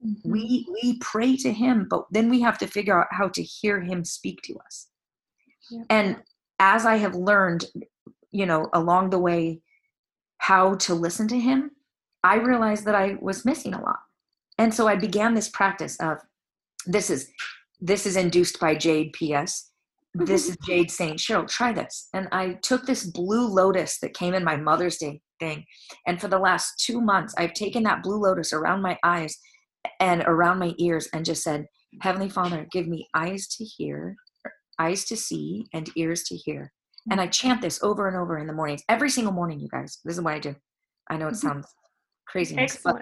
[0.05, 0.31] Mm-hmm.
[0.31, 3.81] We we pray to him, but then we have to figure out how to hear
[3.81, 4.87] him speak to us.
[5.69, 5.85] Yep.
[5.89, 6.17] And
[6.59, 7.65] as I have learned,
[8.31, 9.61] you know, along the way
[10.39, 11.71] how to listen to him,
[12.23, 13.99] I realized that I was missing a lot.
[14.57, 16.17] And so I began this practice of
[16.85, 17.29] this is
[17.79, 19.71] this is induced by Jade PS.
[20.13, 22.09] This is Jade saying, Cheryl, try this.
[22.13, 25.65] And I took this blue lotus that came in my Mother's Day thing.
[26.05, 29.39] And for the last two months, I've taken that blue lotus around my eyes
[29.99, 31.65] and around my ears and just said,
[32.01, 34.15] Heavenly Father, give me eyes to hear,
[34.79, 36.71] eyes to see, and ears to hear.
[37.09, 39.99] And I chant this over and over in the mornings, every single morning, you guys.
[40.05, 40.55] This is what I do.
[41.09, 41.47] I know it mm-hmm.
[41.47, 41.67] sounds
[42.27, 43.01] crazy, but,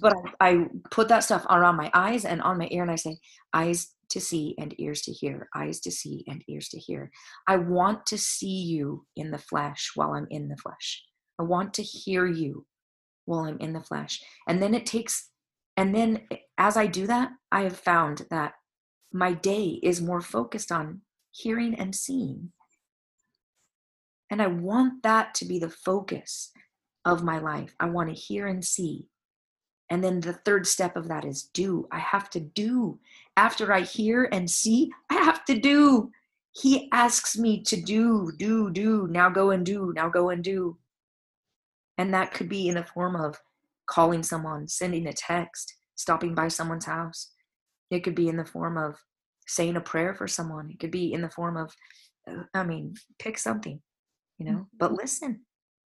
[0.00, 2.96] but I, I put that stuff around my eyes and on my ear, and I
[2.96, 3.18] say,
[3.52, 7.10] eyes to see and ears to hear, eyes to see and ears to hear.
[7.48, 11.02] I want to see you in the flesh while I'm in the flesh.
[11.38, 12.64] I want to hear you
[13.24, 14.22] while I'm in the flesh.
[14.48, 15.30] And then it takes
[15.76, 16.22] and then
[16.58, 18.54] as I do that, I have found that
[19.12, 22.52] my day is more focused on hearing and seeing.
[24.30, 26.52] And I want that to be the focus
[27.04, 27.74] of my life.
[27.78, 29.06] I want to hear and see.
[29.88, 31.86] And then the third step of that is do.
[31.92, 32.98] I have to do.
[33.36, 36.10] After I hear and see, I have to do.
[36.52, 39.06] He asks me to do, do, do.
[39.08, 39.92] Now go and do.
[39.94, 40.78] Now go and do.
[41.98, 43.38] And that could be in the form of
[43.88, 47.32] calling someone, sending a text, stopping by someone's house.
[47.90, 48.96] It could be in the form of
[49.46, 50.70] saying a prayer for someone.
[50.70, 51.72] It could be in the form of,
[52.28, 53.80] uh, I mean, pick something,
[54.38, 54.76] you know, mm-hmm.
[54.78, 55.42] but listen,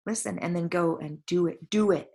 [0.05, 2.09] listen, and then go and do it, do it.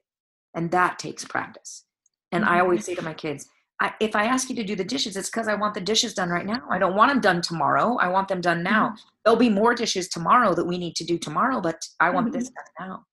[0.54, 1.84] And that takes practice.
[2.30, 2.54] And mm-hmm.
[2.54, 3.48] I always say to my kids,
[3.80, 6.14] I, if I ask you to do the dishes, it's because I want the dishes
[6.14, 6.62] done right now.
[6.70, 7.96] I don't want them done tomorrow.
[7.96, 8.88] I want them done now.
[8.88, 8.96] Mm-hmm.
[9.24, 12.50] There'll be more dishes tomorrow that we need to do tomorrow, but I want this
[12.50, 12.84] mm-hmm.
[12.84, 13.04] done now.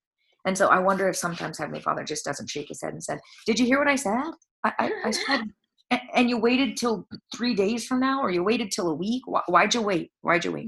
[0.46, 3.20] And so I wonder if sometimes Heavenly Father just doesn't shake his head and said,
[3.46, 4.32] Did you hear what I said?
[4.64, 5.42] I, I, I said,
[6.14, 9.24] and you waited till three days from now, or you waited till a week?
[9.48, 10.12] Why'd you wait?
[10.22, 10.68] Why'd you wait?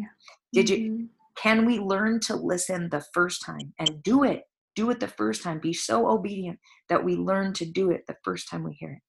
[0.53, 0.77] Did you?
[0.77, 1.05] Mm-hmm.
[1.37, 4.43] Can we learn to listen the first time and do it?
[4.75, 5.59] Do it the first time.
[5.59, 6.59] Be so obedient
[6.89, 9.01] that we learn to do it the first time we hear it.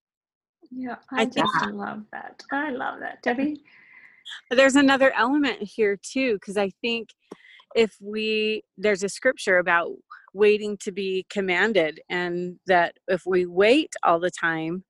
[0.70, 2.42] Yeah, I, I just love that.
[2.52, 3.62] I love that, Debbie.
[4.50, 7.08] There's another element here too, because I think
[7.74, 9.90] if we there's a scripture about
[10.32, 14.84] waiting to be commanded and that if we wait all the time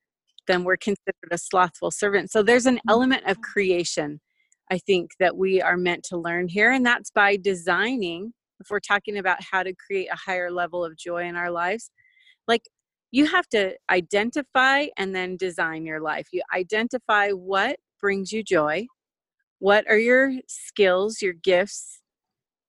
[0.49, 2.91] then we're considered a slothful servant so there's an mm-hmm.
[2.91, 4.21] element of creation
[4.71, 8.81] i think that we are meant to learn here and that's by designing if we're
[8.81, 11.91] talking about how to create a higher level of joy in our lives
[12.47, 12.63] like
[13.13, 16.29] you have to identify and then design your life.
[16.33, 18.87] You identify what brings you joy,
[19.59, 22.01] what are your skills, your gifts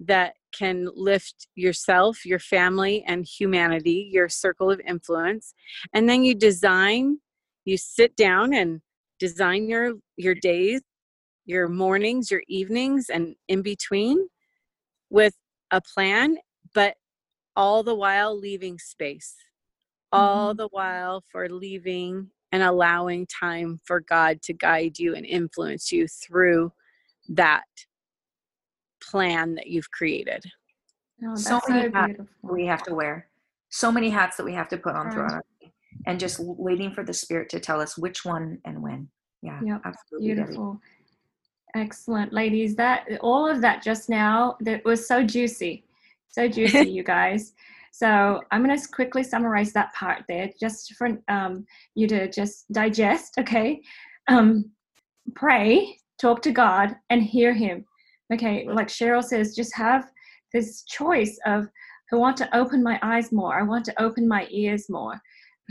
[0.08, 5.54] that can lift yourself, your family, and humanity, your circle of influence.
[5.93, 7.20] And then you design,
[7.66, 8.82] you sit down and
[9.20, 10.82] design your your days,
[11.45, 14.28] your mornings, your evenings, and in between
[15.10, 15.36] with
[15.72, 16.38] a plan,
[16.74, 16.95] but
[17.56, 19.36] all the while leaving space.
[20.12, 20.58] All mm-hmm.
[20.58, 26.08] the while for leaving and allowing time for God to guide you and influence you
[26.08, 26.72] through
[27.30, 27.64] that
[29.14, 30.43] plan that you've created.
[31.24, 33.28] Oh, so many so hats we have to wear,
[33.70, 35.43] so many hats that we have to put on throughout our
[36.07, 39.07] and just waiting for the spirit to tell us which one and when.
[39.43, 39.82] Yeah, yep.
[39.86, 40.34] absolutely.
[40.34, 40.82] Beautiful.
[41.76, 41.86] Debbie.
[41.86, 42.76] Excellent, ladies.
[42.76, 45.86] That all of that just now that was so juicy,
[46.28, 47.53] so juicy, you guys.
[47.91, 52.72] So I'm going to quickly summarize that part there, just for um, you to just
[52.72, 53.36] digest.
[53.38, 53.80] Okay,
[54.28, 54.72] um,
[55.36, 57.86] pray, talk to God, and hear Him.
[58.34, 60.12] Okay, like Cheryl says, just have
[60.54, 61.68] this choice of
[62.12, 63.60] I want to open my eyes more.
[63.60, 65.20] I want to open my ears more.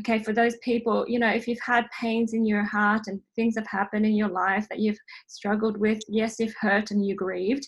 [0.01, 3.55] Okay, for those people, you know, if you've had pains in your heart and things
[3.57, 4.99] have happened in your life that you've
[5.29, 7.67] struggled with, yes, you've hurt and you grieved.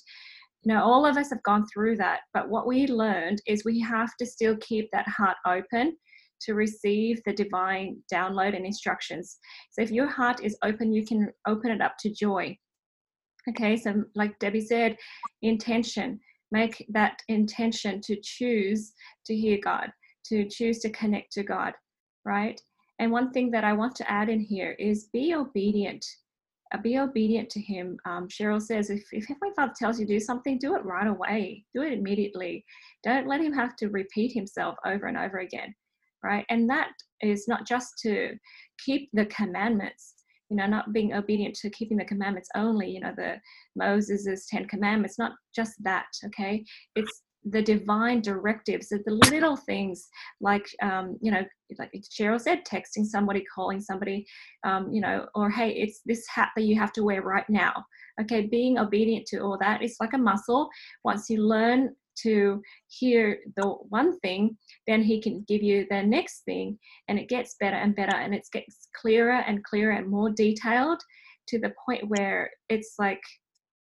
[0.63, 2.21] You know, all of us have gone through that.
[2.33, 5.97] But what we learned is we have to still keep that heart open
[6.43, 9.39] to receive the divine download and instructions.
[9.71, 12.57] So if your heart is open, you can open it up to joy.
[13.49, 14.97] Okay, so like Debbie said,
[15.43, 16.21] intention.
[16.51, 18.93] Make that intention to choose
[19.27, 19.91] to hear God,
[20.27, 21.73] to choose to connect to God,
[22.25, 22.61] right?
[23.01, 26.05] And one thing that I want to add in here is be obedient.
[26.73, 27.99] Uh, be obedient to Him.
[28.07, 31.07] Um, Cheryl says, if, if Heavenly Father tells you to do something, do it right
[31.07, 31.65] away.
[31.75, 32.65] Do it immediately.
[33.03, 35.75] Don't let Him have to repeat Himself over and over again,
[36.23, 36.47] right?
[36.51, 36.91] And that
[37.21, 38.35] is not just to
[38.85, 40.14] keep the commandments,
[40.51, 43.37] you know not being obedient to keeping the commandments only you know the
[43.77, 46.65] moses's 10 commandments not just that okay?
[46.95, 50.09] It's the divine directives the little things
[50.41, 51.43] like um, you know
[51.79, 54.25] like cheryl said texting somebody calling somebody
[54.65, 57.73] um, you know or hey it's this hat that you have to wear right now.
[58.21, 60.69] Okay being obedient to all that is like a muscle.
[61.05, 64.57] Once you learn to hear the one thing,
[64.87, 68.35] then he can give you the next thing, and it gets better and better, and
[68.35, 71.01] it gets clearer and clearer and more detailed
[71.49, 73.23] to the point where it's like,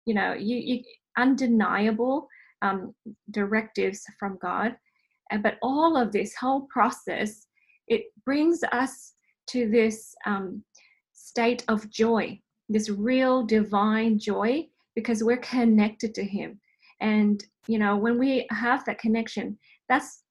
[0.06, 0.84] you know, you, you
[1.18, 2.28] undeniable
[2.62, 2.94] um,
[3.32, 4.76] directives from God.
[5.42, 7.48] But all of this whole process,
[7.88, 9.14] it brings us
[9.48, 10.64] to this um,
[11.14, 16.60] state of joy, this real divine joy, because we're connected to Him.
[17.02, 19.58] And you know when we have that connection
[19.90, 20.24] that's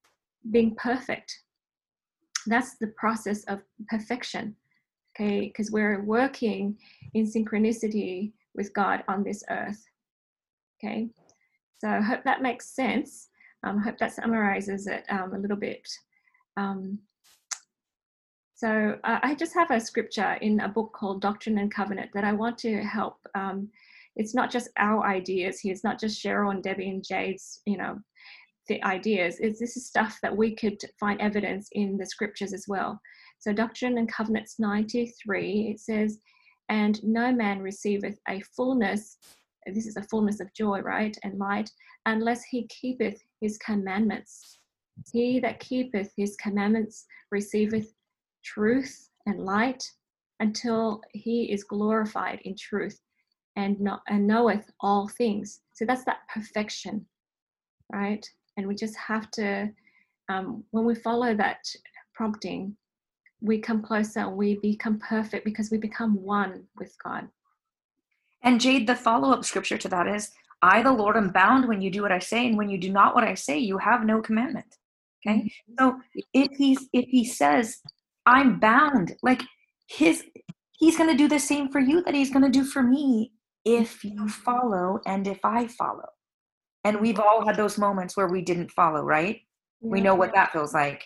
[0.50, 1.30] being perfect.
[2.46, 4.56] That's the process of perfection
[5.14, 5.40] okay?
[5.40, 6.78] Because we're working
[7.14, 9.84] in synchronicity with god on this earth
[10.78, 11.08] okay?
[11.78, 13.28] So i hope that makes sense.
[13.62, 15.86] Um, i hope that summarizes it um, a little bit.
[16.56, 16.98] Um,
[18.54, 22.24] so uh, i just have a scripture in a book called doctrine and covenant that
[22.24, 23.68] i want to help um,
[24.16, 25.72] it's not just our ideas here.
[25.72, 27.98] It's not just Cheryl and Debbie and Jade's, you know,
[28.68, 29.36] the ideas.
[29.40, 33.00] It's, this is stuff that we could find evidence in the scriptures as well.
[33.38, 36.18] So Doctrine and Covenants 93, it says,
[36.68, 39.18] and no man receiveth a fullness,
[39.66, 41.70] this is a fullness of joy, right, and light,
[42.06, 44.58] unless he keepeth his commandments.
[45.12, 47.92] He that keepeth his commandments receiveth
[48.44, 49.82] truth and light
[50.38, 52.98] until he is glorified in truth
[53.60, 55.60] and, know, and knoweth all things.
[55.74, 57.06] So that's that perfection,
[57.92, 58.26] right?
[58.56, 59.70] And we just have to,
[60.28, 61.58] um, when we follow that
[62.14, 62.76] prompting,
[63.40, 67.28] we come closer, we become perfect because we become one with God.
[68.42, 70.30] And Jade, the follow up scripture to that is
[70.62, 72.90] I, the Lord, am bound when you do what I say, and when you do
[72.90, 74.76] not what I say, you have no commandment.
[75.26, 75.38] Okay.
[75.38, 75.74] Mm-hmm.
[75.78, 76.00] So
[76.34, 77.78] if he's if he says,
[78.26, 79.42] I'm bound, like
[79.86, 80.24] his
[80.78, 83.32] he's gonna do the same for you that he's gonna do for me
[83.64, 86.08] if you follow and if I follow.
[86.84, 89.40] And we've all had those moments where we didn't follow, right?
[89.80, 89.90] Yeah.
[89.90, 91.04] We know what that feels like.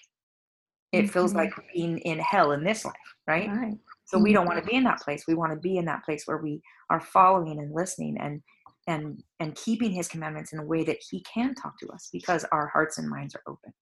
[0.93, 1.09] It mm-hmm.
[1.09, 2.95] feels like being in hell in this life,
[3.27, 3.49] right?
[3.49, 3.75] right.
[4.05, 4.71] So we don't want to mm-hmm.
[4.71, 5.25] be in that place.
[5.27, 8.41] We want to be in that place where we are following and listening and
[8.87, 12.45] and and keeping his commandments in a way that he can talk to us because
[12.53, 13.73] our hearts and minds are open.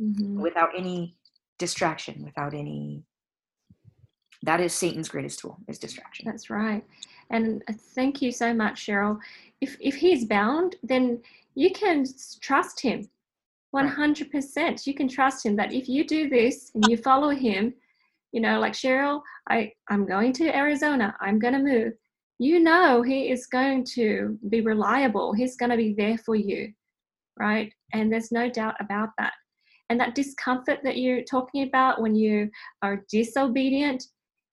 [0.00, 0.40] Mm-hmm.
[0.40, 1.14] Without any
[1.58, 3.04] distraction, without any
[4.42, 6.24] that is Satan's greatest tool is distraction.
[6.26, 6.82] That's right.
[7.30, 9.18] And uh, thank you so much, Cheryl.
[9.60, 11.22] If if he's bound, then
[11.54, 12.04] you can
[12.40, 13.08] trust him.
[13.74, 14.86] 100%.
[14.86, 17.72] You can trust him that if you do this and you follow him,
[18.32, 21.92] you know, like Cheryl, I, I'm going to Arizona, I'm going to move.
[22.38, 26.72] You know, he is going to be reliable, he's going to be there for you,
[27.38, 27.72] right?
[27.92, 29.34] And there's no doubt about that.
[29.88, 32.50] And that discomfort that you're talking about when you
[32.82, 34.04] are disobedient,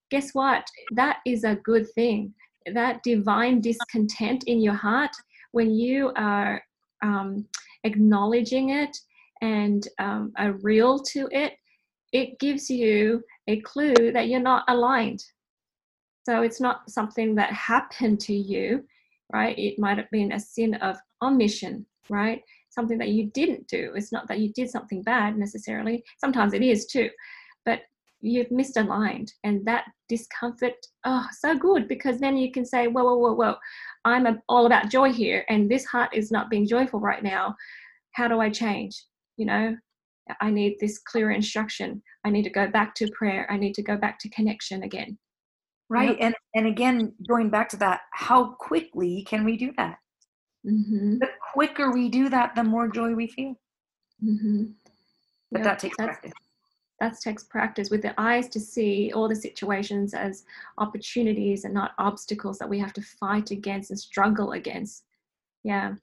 [0.09, 0.67] guess what?
[0.91, 2.33] That is a good thing.
[2.73, 5.11] That divine discontent in your heart,
[5.51, 6.61] when you are
[7.03, 7.45] um,
[7.83, 8.97] acknowledging it
[9.41, 11.53] and um, are real to it,
[12.11, 15.23] it gives you a clue that you're not aligned.
[16.25, 18.83] So it's not something that happened to you,
[19.31, 19.57] right?
[19.57, 22.41] It might have been a sin of omission, right?
[22.69, 23.93] Something that you didn't do.
[23.95, 26.03] It's not that you did something bad necessarily.
[26.19, 27.09] Sometimes it is too,
[27.65, 27.81] but
[28.21, 30.73] you've misaligned and that discomfort
[31.05, 33.55] oh so good because then you can say whoa whoa whoa whoa
[34.05, 37.55] i'm a, all about joy here and this heart is not being joyful right now.
[38.13, 39.03] How do i change?
[39.37, 39.77] You know
[40.41, 42.01] i need this clear instruction.
[42.25, 43.47] I need to go back to prayer.
[43.49, 45.17] I need to go back to connection again.
[45.89, 49.97] Right and and again going back to that how quickly can we do that?
[50.65, 51.19] Mm-hmm.
[51.19, 53.55] the quicker we do that the more joy we feel.
[54.23, 54.63] Mm-hmm.
[55.51, 55.63] but yep.
[55.65, 56.33] that takes practice
[56.99, 60.43] that takes practice with the eyes to see all the situations as
[60.77, 65.03] opportunities and not obstacles that we have to fight against and struggle against.
[65.63, 65.95] Yeah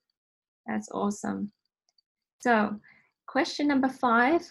[0.67, 1.53] that's awesome.
[2.39, 2.79] So
[3.27, 4.43] question number five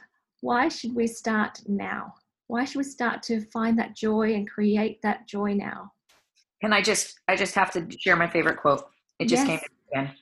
[0.42, 2.14] why should we start now?
[2.48, 5.92] Why should we start to find that joy and create that joy now?
[6.62, 8.86] Can i just i just have to share my favorite quote?
[9.20, 9.62] It just yes.
[9.62, 10.16] came again.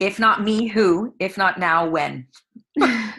[0.00, 1.14] If not me who?
[1.20, 2.26] If not now when?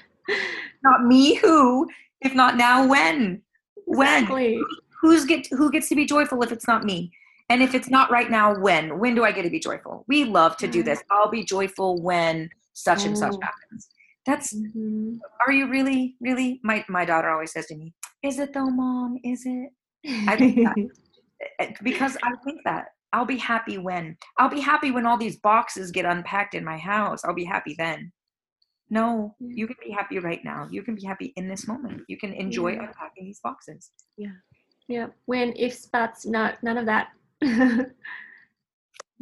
[0.84, 1.88] Not me who
[2.22, 3.42] if not now when?
[3.88, 4.58] Exactly.
[4.58, 4.66] when
[5.02, 7.12] who's get who gets to be joyful if it's not me?
[7.50, 9.00] And if it's not right now when?
[9.00, 10.06] When do i get to be joyful?
[10.08, 11.04] We love to do this.
[11.12, 13.90] I'll be joyful when such and such happens.
[14.26, 15.16] That's mm-hmm.
[15.46, 16.62] are you really really?
[16.64, 17.94] My my daughter always says to me
[18.24, 19.18] is it though mom?
[19.24, 19.72] Is it?
[20.28, 20.76] I think that,
[21.60, 25.38] eh, because i think that i'll be happy when i'll be happy when all these
[25.38, 27.24] boxes get unpacked in my house.
[27.24, 28.12] I'll be happy then
[28.92, 30.68] no you can be happy right now.
[30.70, 32.02] You can be happy in this moment.
[32.08, 32.88] You can enjoy yeah.
[32.88, 33.92] unpacking these boxes.
[34.18, 34.34] Yeah.
[34.88, 35.08] Yeah.
[35.26, 37.08] When if buts not none of that.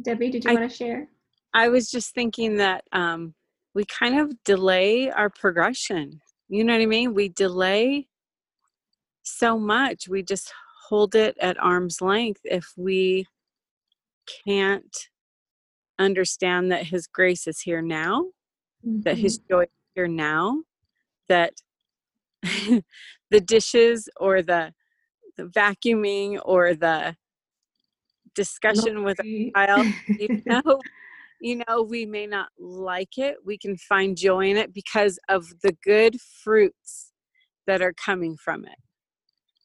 [0.02, 1.08] Debbie did you want to share?
[1.54, 3.34] I was just thinking that um
[3.74, 6.20] we kind of delay our progression.
[6.48, 7.14] You know what I mean?
[7.14, 8.08] We delay
[9.22, 10.08] so much.
[10.08, 10.52] We just
[10.88, 13.26] hold it at arm's length if we
[14.44, 14.96] can't
[16.00, 18.26] understand that His grace is here now,
[18.86, 19.02] mm-hmm.
[19.02, 19.54] that His mm-hmm.
[19.54, 20.62] joy is here now,
[21.28, 21.54] that
[22.42, 24.72] the dishes or the,
[25.36, 27.16] the vacuuming or the
[28.34, 30.80] discussion with a child, you know,
[31.40, 35.46] you know, we may not like it, we can find joy in it because of
[35.62, 37.12] the good fruits
[37.66, 38.78] that are coming from it.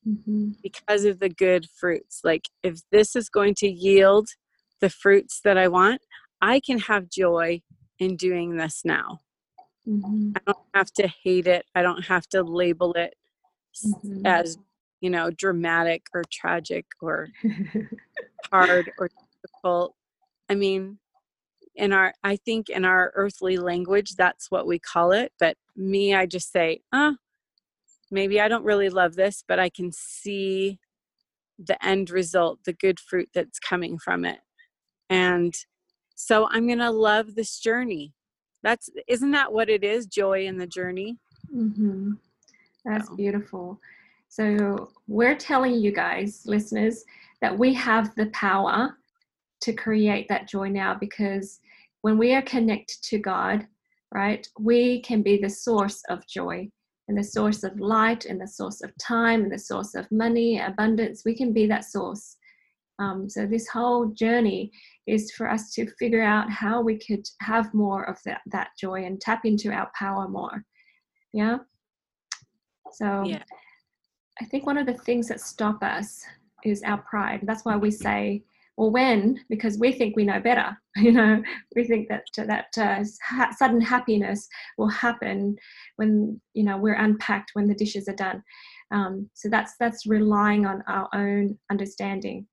[0.08, 0.52] Mm-hmm.
[0.62, 2.22] Because of the good fruits.
[2.24, 4.30] Like, if this is going to yield
[4.80, 6.02] the fruits that I want,
[6.42, 7.62] I can have joy
[8.00, 9.22] in doing this now.
[9.88, 10.32] Mm-hmm.
[10.36, 13.16] I don't have to hate it, I don't have to label it
[13.86, 14.26] mm-hmm.
[14.26, 14.58] as,
[15.02, 17.30] you know, dramatic or tragic or
[18.52, 19.10] hard or
[19.44, 19.96] difficult.
[20.50, 20.98] I mean,
[21.76, 26.16] in our i think in our earthly language that's what we call it but me
[26.16, 27.14] i just say uh,
[28.12, 30.80] maybe i don't really love this but i can see
[31.60, 34.40] the end result the good fruit that's coming from it
[35.10, 35.54] and
[36.16, 38.14] so i'm going to love this journey
[38.64, 41.18] that's isn't that what it is joy in the journey
[41.54, 42.12] mm-hmm.
[42.84, 43.16] that's so.
[43.16, 43.80] beautiful
[44.28, 47.04] so we're telling you guys listeners
[47.42, 48.98] that we have the power
[49.62, 51.60] to create that joy now because
[52.02, 53.66] when we are connected to God,
[54.14, 56.70] right, we can be the source of joy
[57.08, 60.60] and the source of light and the source of time and the source of money,
[60.60, 61.24] abundance.
[61.26, 62.38] We can be that source.
[63.00, 64.72] Um, so this whole journey
[65.06, 69.04] is for us to figure out how we could have more of that, that joy
[69.06, 70.64] and tap into our power more.
[71.34, 71.58] Yeah.
[72.94, 73.44] So yeah.
[74.42, 76.24] I think one of the things that stop us
[76.64, 77.42] is our pride.
[77.44, 78.44] That's why we say
[78.78, 81.42] or when because we think we know better you know
[81.76, 84.48] we think that that uh, ha- sudden happiness
[84.78, 85.56] will happen
[85.96, 88.44] when you know we're unpacked when the dishes are done
[88.92, 92.46] um, so that's that's relying on our own understanding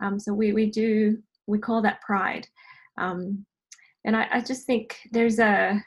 [0.00, 2.46] um, so we we do we call that pride.
[2.98, 3.44] Um,
[4.04, 5.82] and I, I, just think there's a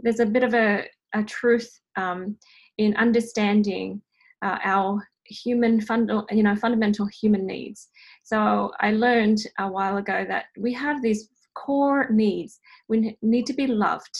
[0.00, 2.36] there's a bit of a, a truth um,
[2.78, 4.02] in understanding
[4.42, 7.88] uh, our human fund, you know fundamental human needs.
[8.22, 12.60] So i learned a while ago that we have these core needs.
[12.88, 14.16] We need to be loved.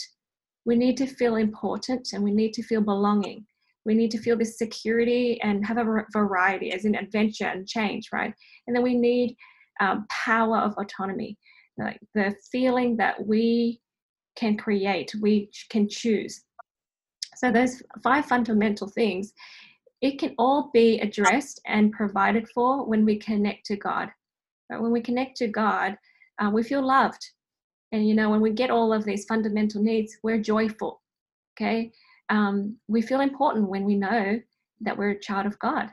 [0.65, 3.45] We need to feel important and we need to feel belonging.
[3.85, 8.09] We need to feel this security and have a variety, as in adventure and change,
[8.11, 8.33] right?
[8.67, 9.35] And then we need
[9.79, 11.37] um, power of autonomy,
[11.77, 13.81] like the feeling that we
[14.35, 16.43] can create, we can choose.
[17.35, 19.33] So, those five fundamental things,
[20.01, 24.09] it can all be addressed and provided for when we connect to God.
[24.69, 25.97] But when we connect to God,
[26.39, 27.25] uh, we feel loved.
[27.91, 31.01] And, you know, when we get all of these fundamental needs, we're joyful.
[31.55, 31.91] Okay.
[32.29, 34.39] Um, we feel important when we know
[34.81, 35.89] that we're a child of God.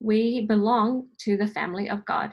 [0.00, 2.32] We belong to the family of God.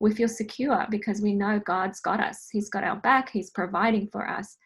[0.00, 2.48] We feel secure because we know God's got us.
[2.50, 3.30] He's got our back.
[3.30, 4.56] He's providing for us.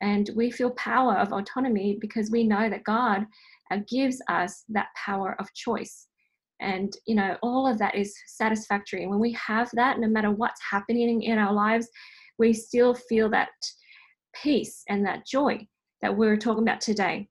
[0.00, 3.26] And we feel power of autonomy because we know that God
[3.70, 6.08] uh, gives us that power of choice.
[6.60, 9.02] And, you know, all of that is satisfactory.
[9.02, 11.88] And when we have that, no matter what's happening in our lives,
[12.38, 13.50] we still feel that
[14.34, 15.66] peace and that joy
[16.00, 17.28] that we're talking about today.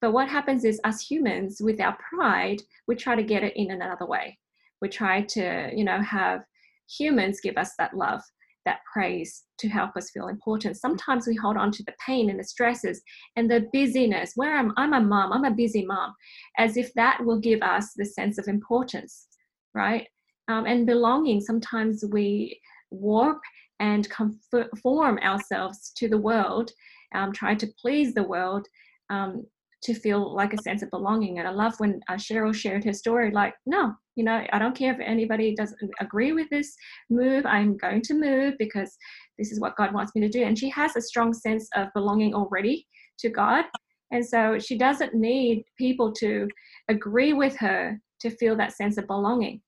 [0.00, 3.70] But what happens is, as humans, with our pride, we try to get it in
[3.70, 4.38] another way.
[4.80, 6.42] We try to, you know, have
[6.88, 8.22] humans give us that love
[8.68, 10.76] that praise to help us feel important.
[10.76, 13.00] Sometimes we hold on to the pain and the stresses
[13.34, 14.32] and the busyness.
[14.36, 16.14] Where I'm, I'm a mom, I'm a busy mom,
[16.58, 19.26] as if that will give us the sense of importance,
[19.74, 20.06] right?
[20.48, 21.40] Um, and belonging.
[21.40, 22.60] Sometimes we
[22.90, 23.40] warp
[23.80, 26.70] and conform ourselves to the world,
[27.14, 28.66] um, try to please the world,
[29.08, 29.46] um,
[29.82, 31.38] to feel like a sense of belonging.
[31.38, 34.76] And I love when uh, Cheryl shared her story, like, no, you know, I don't
[34.76, 36.74] care if anybody doesn't agree with this
[37.10, 38.96] move, I'm going to move because
[39.38, 40.42] this is what God wants me to do.
[40.42, 42.86] And she has a strong sense of belonging already
[43.20, 43.64] to God.
[44.10, 46.48] And so she doesn't need people to
[46.88, 49.60] agree with her to feel that sense of belonging.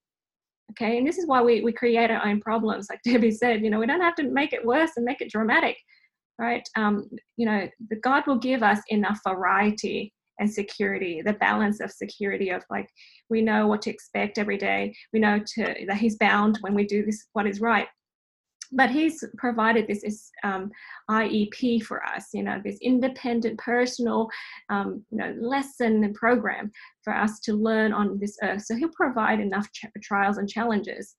[0.73, 2.89] Okay, and this is why we, we create our own problems.
[2.89, 5.31] Like Debbie said, you know, we don't have to make it worse and make it
[5.31, 5.77] dramatic
[6.41, 6.67] right?
[6.75, 11.93] Um, you know, the God will give us enough variety and security, the balance of
[11.93, 12.89] security of like
[13.29, 14.97] we know what to expect every day.
[15.13, 17.87] We know to that He's bound when we do this what is right.
[18.73, 20.71] But He's provided this is um,
[21.11, 24.29] IEP for us, you know, this independent, personal,
[24.71, 26.73] um, you know, lesson and program
[27.05, 28.63] for us to learn on this earth.
[28.63, 31.17] So He'll provide enough ch- trials and challenges,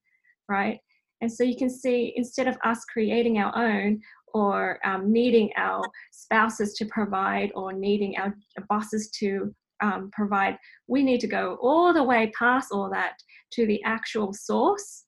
[0.49, 0.79] right?
[1.21, 4.01] And so you can see instead of us creating our own,
[4.33, 5.81] or um, needing our
[6.11, 8.35] spouses to provide or needing our
[8.69, 10.57] bosses to um, provide.
[10.87, 13.15] We need to go all the way past all that
[13.53, 15.05] to the actual source,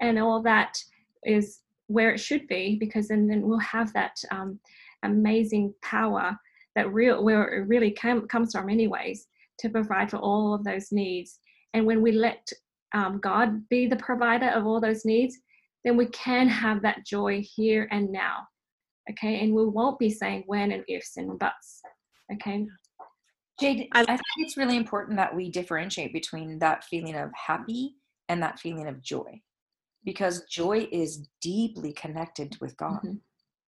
[0.00, 0.78] and all that
[1.24, 4.58] is where it should be because then, then we'll have that um,
[5.02, 6.36] amazing power
[6.74, 9.26] that real where it really com- comes from anyways
[9.58, 11.38] to provide for all of those needs
[11.74, 12.48] and when we let
[12.94, 15.38] um, god be the provider of all those needs
[15.84, 18.38] then we can have that joy here and now
[19.10, 21.80] okay and we won't be saying when and ifs and buts
[22.32, 22.66] okay
[23.60, 27.96] jade i think it's really important that we differentiate between that feeling of happy
[28.28, 29.40] and that feeling of joy
[30.04, 33.16] because joy is deeply connected with god mm-hmm.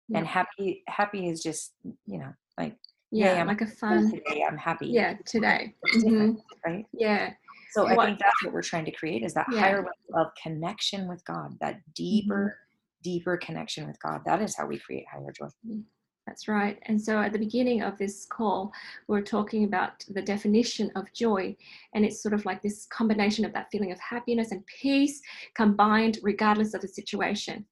[0.09, 0.19] yeah.
[0.19, 1.73] and happy happy is just
[2.07, 2.77] you know like
[3.11, 6.33] yeah, I'm like a fun today i'm happy yeah today mm-hmm.
[6.67, 7.31] right yeah
[7.71, 9.61] so what, i think that's what we're trying to create is that yeah.
[9.61, 12.57] higher level of connection with god that deeper
[13.05, 14.23] deeper connection with God.
[14.27, 15.49] That is how we create higher joy.
[15.69, 15.85] Mm,
[16.27, 16.79] that's right.
[16.87, 18.73] And so at the beginning of this call,
[19.07, 21.55] we're talking about the definition of joy.
[21.95, 25.21] And it's sort of like this combination of that feeling of happiness and peace
[25.55, 27.65] combined regardless of the situation.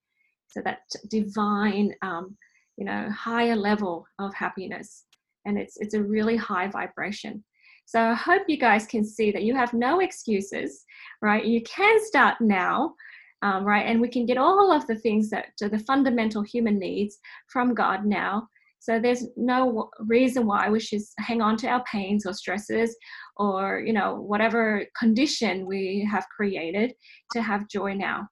[0.48, 2.36] So that divine, um,
[2.76, 5.06] you know, higher level of happiness.
[5.46, 7.42] And it's, it's a really high vibration.
[7.86, 10.84] So I hope you guys can see that you have no excuses,
[11.20, 11.44] right?
[11.44, 12.94] You can start now
[13.42, 13.86] um, right?
[13.86, 18.06] And we can get all of the things that the fundamental human needs from God
[18.06, 18.48] now.
[18.78, 22.96] So there's no reason why we should hang on to our pains or stresses
[23.36, 26.94] or, you know, whatever condition we have created
[27.32, 28.26] to have joy now.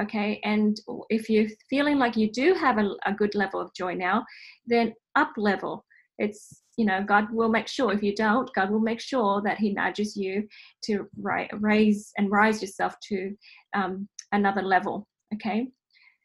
[0.00, 0.40] Okay.
[0.44, 0.76] And
[1.08, 4.24] if you're feeling like you do have a, a good level of joy now,
[4.66, 5.84] then up level.
[6.18, 9.58] It's you know god will make sure if you don't god will make sure that
[9.58, 10.46] he nudges you
[10.82, 13.34] to right raise and rise yourself to
[13.74, 15.06] um, another level.
[15.34, 15.68] Okay.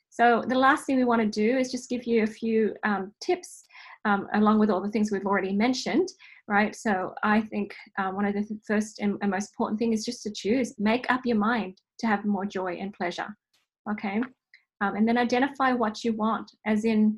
[0.10, 3.14] So the last thing we want to do is just give you a few um,
[3.22, 3.64] tips
[4.04, 6.10] um, along with all the things we've already mentioned,
[6.48, 6.76] right?
[6.76, 10.22] So I think uh, one of the first and, and most important thing is just
[10.24, 13.28] to choose, make up your mind to have more joy and pleasure.
[13.90, 14.22] Okay.
[14.82, 17.18] Um, and then identify what you want, as in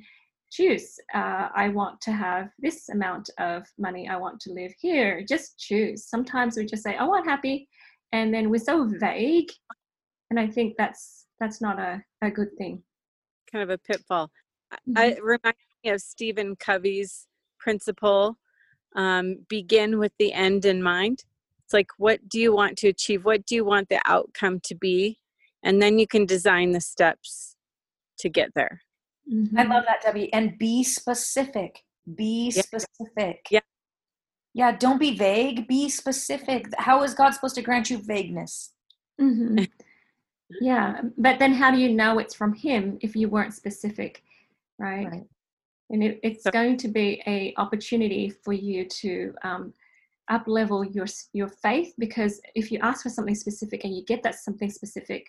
[0.51, 0.95] choose.
[1.15, 4.07] Uh, I want to have this amount of money.
[4.07, 5.25] I want to live here.
[5.27, 6.07] Just choose.
[6.07, 7.67] Sometimes we just say, I want happy.
[8.11, 9.49] And then we're so vague
[10.33, 12.81] and i think that's that's not a, a good thing
[13.51, 14.31] kind of a pitfall
[14.73, 14.97] mm-hmm.
[14.97, 17.27] i remind me of stephen covey's
[17.59, 18.37] principle
[18.95, 21.23] um, begin with the end in mind.
[21.63, 23.25] It's like, what do you want to achieve?
[23.25, 25.19] What do you want the outcome to be?
[25.63, 27.55] And then you can design the steps
[28.19, 28.81] to get there.
[29.31, 29.57] Mm-hmm.
[29.57, 30.31] I love that, Debbie.
[30.33, 31.83] And be specific.
[32.15, 32.61] Be yeah.
[32.61, 33.47] specific.
[33.49, 33.61] Yeah.
[34.53, 35.67] Yeah, don't be vague.
[35.67, 36.67] Be specific.
[36.77, 38.73] How is God supposed to grant you vagueness?
[39.19, 39.63] Mm-hmm.
[40.61, 44.23] yeah, but then how do you know it's from Him if you weren't specific,
[44.79, 45.07] right?
[45.07, 45.23] right.
[45.89, 49.73] And it, it's going to be a opportunity for you to um,
[50.29, 54.23] up level your your faith because if you ask for something specific and you get
[54.23, 55.27] that something specific,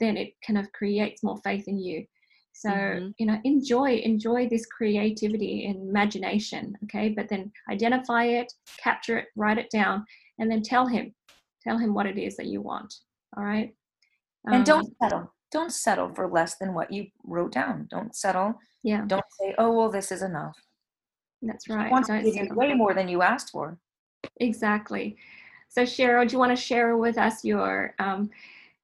[0.00, 2.06] then it kind of creates more faith in you.
[2.52, 3.08] So mm-hmm.
[3.18, 7.10] you know, enjoy enjoy this creativity and imagination, okay?
[7.10, 8.52] But then identify it,
[8.82, 10.04] capture it, write it down,
[10.38, 11.14] and then tell him,
[11.62, 12.94] tell him what it is that you want.
[13.36, 13.74] All right.
[14.46, 15.32] Um, and don't um, settle.
[15.52, 17.86] Don't settle for less than what you wrote down.
[17.90, 18.54] Don't settle.
[18.82, 19.04] Yeah.
[19.06, 20.56] Don't say, "Oh, well, this is enough."
[21.42, 21.90] That's right.
[21.90, 23.78] Wants to give you way more than you asked for.
[24.40, 25.16] Exactly.
[25.68, 28.30] So, Cheryl, do you want to share with us your um,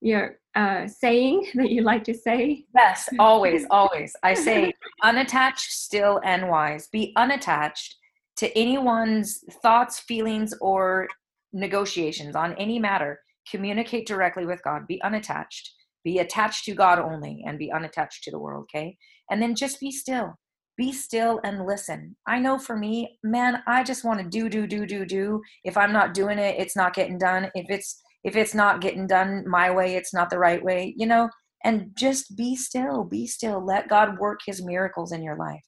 [0.01, 2.65] your uh, saying that you like to say?
[2.75, 4.15] Yes, always, always.
[4.23, 4.73] I say
[5.03, 6.89] unattached, still, and wise.
[6.89, 7.97] Be unattached
[8.37, 11.09] to anyone's thoughts, feelings, or
[11.53, 13.21] negotiations on any matter.
[13.51, 14.87] Communicate directly with God.
[14.87, 15.71] Be unattached.
[16.05, 18.97] Be attached to God only and be unattached to the world, okay?
[19.31, 20.35] And then just be still.
[20.77, 22.17] Be still and listen.
[22.27, 25.43] I know for me, man, I just want to do, do, do, do, do.
[25.65, 27.51] If I'm not doing it, it's not getting done.
[27.55, 31.07] If it's if it's not getting done my way it's not the right way you
[31.07, 31.29] know
[31.65, 35.63] and just be still be still let god work his miracles in your life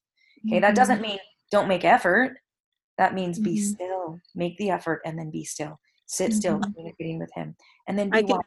[0.46, 0.62] okay mm-hmm.
[0.62, 1.18] that doesn't mean
[1.50, 2.36] don't make effort
[2.98, 3.52] that means mm-hmm.
[3.54, 6.38] be still make the effort and then be still sit mm-hmm.
[6.38, 7.54] still communicating with him
[7.88, 8.42] and then be wise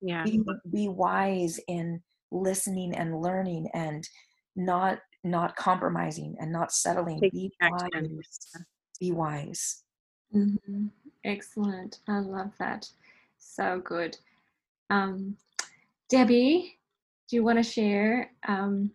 [0.00, 0.42] yeah be,
[0.72, 4.08] be wise in listening and learning and
[4.56, 8.40] not not compromising and not settling Take be wise
[9.00, 9.82] be wise
[10.34, 10.86] mm-hmm.
[11.24, 12.88] excellent i love that
[13.38, 14.16] so good.
[14.90, 15.36] Um,
[16.10, 16.78] Debbie,
[17.28, 18.90] do you want to share um,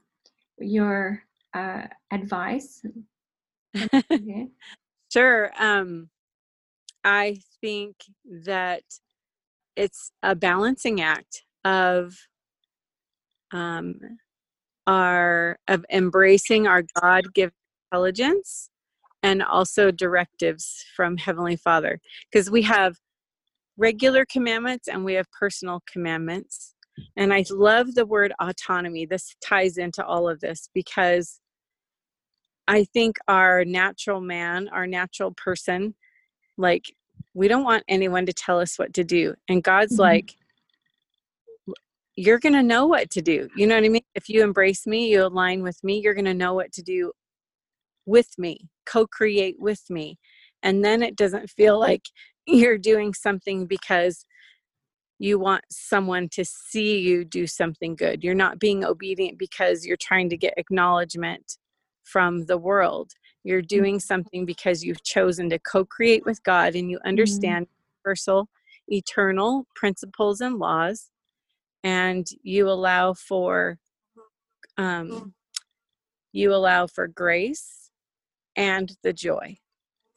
[0.59, 1.23] your
[1.53, 2.83] uh, advice?
[5.11, 5.51] Sure.
[5.59, 6.09] Um,
[7.03, 7.95] I think
[8.45, 8.83] that
[9.75, 12.15] it's a balancing act of
[13.51, 13.95] um,
[14.87, 17.53] our of embracing our God-given
[17.91, 18.69] intelligence
[19.23, 21.99] and also directives from Heavenly Father,
[22.31, 22.95] because we have
[23.77, 26.75] regular commandments and we have personal commandments.
[27.15, 29.05] And I love the word autonomy.
[29.05, 31.39] This ties into all of this because
[32.67, 35.95] I think our natural man, our natural person,
[36.61, 36.93] like,
[37.33, 39.35] we don't want anyone to tell us what to do.
[39.47, 40.01] And God's mm-hmm.
[40.01, 40.35] like,
[42.15, 43.49] you're going to know what to do.
[43.55, 44.03] You know what I mean?
[44.15, 47.11] If you embrace me, you align with me, you're going to know what to do
[48.05, 50.17] with me, co create with me.
[50.63, 52.03] And then it doesn't feel like
[52.45, 54.25] you're doing something because
[55.19, 58.23] you want someone to see you do something good.
[58.23, 61.57] You're not being obedient because you're trying to get acknowledgement
[62.03, 63.11] from the world.
[63.43, 63.67] You're mm-hmm.
[63.67, 67.07] doing something because you've chosen to co create with God and you mm-hmm.
[67.07, 68.09] understand mm-hmm.
[68.09, 68.49] universal,
[68.87, 71.09] eternal principles and laws,
[71.83, 73.77] and you allow for.
[74.77, 75.33] Um,
[76.31, 77.91] you allow for grace
[78.55, 79.57] and the joy.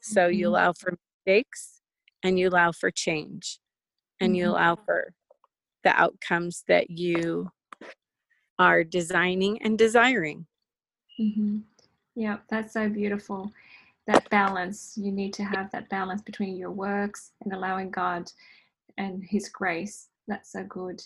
[0.01, 0.47] So you mm-hmm.
[0.47, 1.81] allow for mistakes
[2.23, 3.59] and you allow for change
[4.19, 4.35] and mm-hmm.
[4.35, 5.13] you allow for
[5.83, 7.51] the outcomes that you
[8.57, 10.45] are designing and desiring.
[11.19, 11.59] Mm-hmm.
[12.15, 13.51] Yeah, that's so beautiful.
[14.07, 18.31] That balance, you need to have that balance between your works and allowing God
[18.97, 20.07] and His grace.
[20.27, 21.01] That's so good.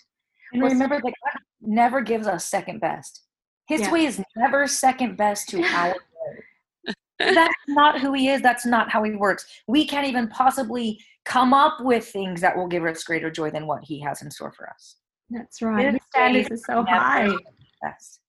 [0.53, 3.21] And remember that God never gives us second best.
[3.67, 3.91] His yeah.
[3.91, 6.93] way is never second best to our way.
[7.19, 8.41] that's not who he is.
[8.41, 9.45] That's not how he works.
[9.67, 13.67] We can't even possibly come up with things that will give us greater joy than
[13.67, 14.95] what he has in store for us.
[15.29, 15.93] That's right.
[15.93, 17.29] His standards is so high.
[17.83, 18.19] Yes.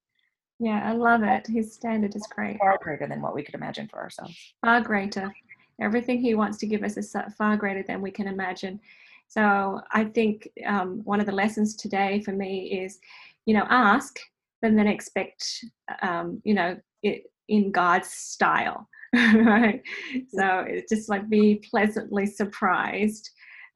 [0.61, 1.47] Yeah, I love it.
[1.47, 2.59] His standard is great.
[2.59, 4.37] Far greater than what we could imagine for ourselves.
[4.61, 5.33] Far greater.
[5.81, 8.79] Everything he wants to give us is far greater than we can imagine.
[9.27, 12.99] So I think um, one of the lessons today for me is,
[13.47, 14.19] you know, ask,
[14.63, 15.65] and then expect,
[16.03, 19.81] um, you know, it, in God's style, right?
[20.29, 23.31] So it's just like be pleasantly surprised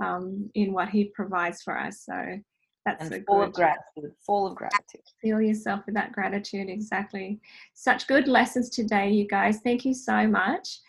[0.05, 2.03] um, in what He provides for us.
[2.05, 2.39] So
[2.85, 4.13] that's and full good, of gratitude.
[4.27, 5.01] Full of gratitude.
[5.21, 6.69] Feel yourself with that gratitude.
[6.69, 7.41] Exactly.
[7.73, 9.61] Such good lessons today, you guys.
[9.61, 10.81] Thank you so much.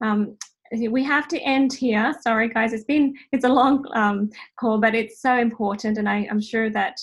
[0.00, 0.36] Um,
[0.90, 2.14] we have to end here.
[2.22, 2.72] Sorry, guys.
[2.72, 6.70] It's been it's a long um, call, but it's so important, and I, am sure
[6.70, 6.98] that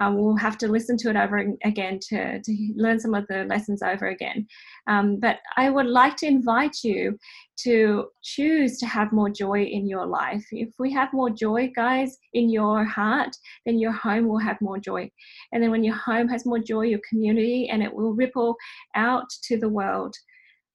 [0.00, 3.44] um, we'll have to listen to it over again to, to learn some of the
[3.44, 4.46] lessons over again.
[4.86, 7.18] Um, but I would like to invite you
[7.60, 10.44] to choose to have more joy in your life.
[10.52, 14.78] If we have more joy, guys, in your heart, then your home will have more
[14.78, 15.10] joy.
[15.52, 18.56] And then when your home has more joy, your community, and it will ripple
[18.94, 20.14] out to the world.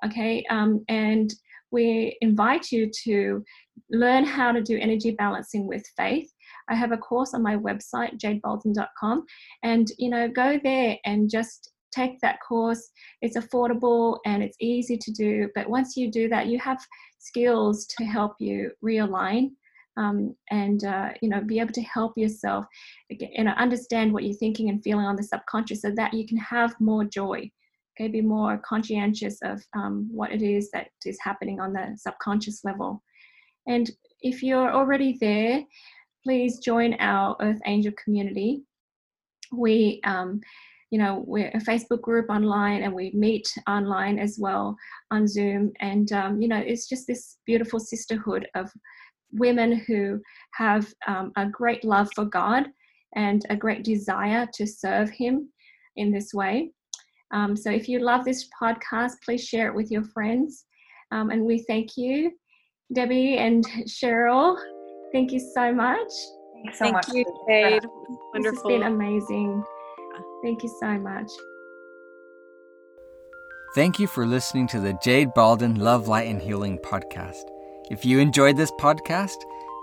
[0.04, 0.44] Okay.
[0.50, 1.32] Um, and
[1.72, 3.44] we invite you to
[3.90, 6.30] learn how to do energy balancing with faith.
[6.72, 9.26] I have a course on my website, jadebalden.com,
[9.64, 12.90] and you know, go there and just take that course.
[13.22, 15.50] It's affordable and it's easy to do.
[15.54, 16.80] But once you do that, you have
[17.20, 19.52] skills to help you realign
[19.98, 22.66] um, and uh, you know be able to help yourself
[23.10, 26.74] and understand what you're thinking and feeling on the subconscious so that you can have
[26.80, 27.50] more joy
[28.00, 32.64] okay be more conscientious of um, what it is that is happening on the subconscious
[32.64, 33.04] level
[33.68, 33.92] and
[34.22, 35.64] if you're already there
[36.24, 38.64] please join our earth angel community.
[39.52, 40.42] We um,
[40.92, 44.76] you know we're a facebook group online and we meet online as well
[45.10, 45.72] on zoom.
[45.80, 48.72] And um, you know it's just this beautiful sisterhood of
[49.32, 50.20] women who
[50.54, 52.68] have um, a great love for god
[53.16, 55.50] and a great desire to serve him
[55.96, 56.72] in this way.
[57.34, 60.66] Um, so if you love this podcast please share it with your friends.
[61.12, 62.32] Um, and we thank you
[62.94, 64.58] debbie and cheryl
[65.12, 66.12] thank you so much
[66.64, 67.08] Thanks so Thank much.
[67.10, 67.82] you, Jade.
[68.34, 69.64] this has been amazing
[70.44, 71.30] thank you so much
[73.74, 77.44] Thank you for listening to the Jade Balden Love, Light, and Healing podcast.
[77.90, 79.38] If you enjoyed this podcast,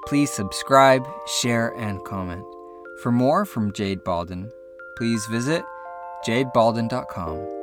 [0.06, 1.08] please subscribe,
[1.40, 2.44] share, and comment.
[3.02, 4.50] For more from Jade Balden,
[4.98, 5.64] please visit
[6.26, 7.57] jadebalden.com.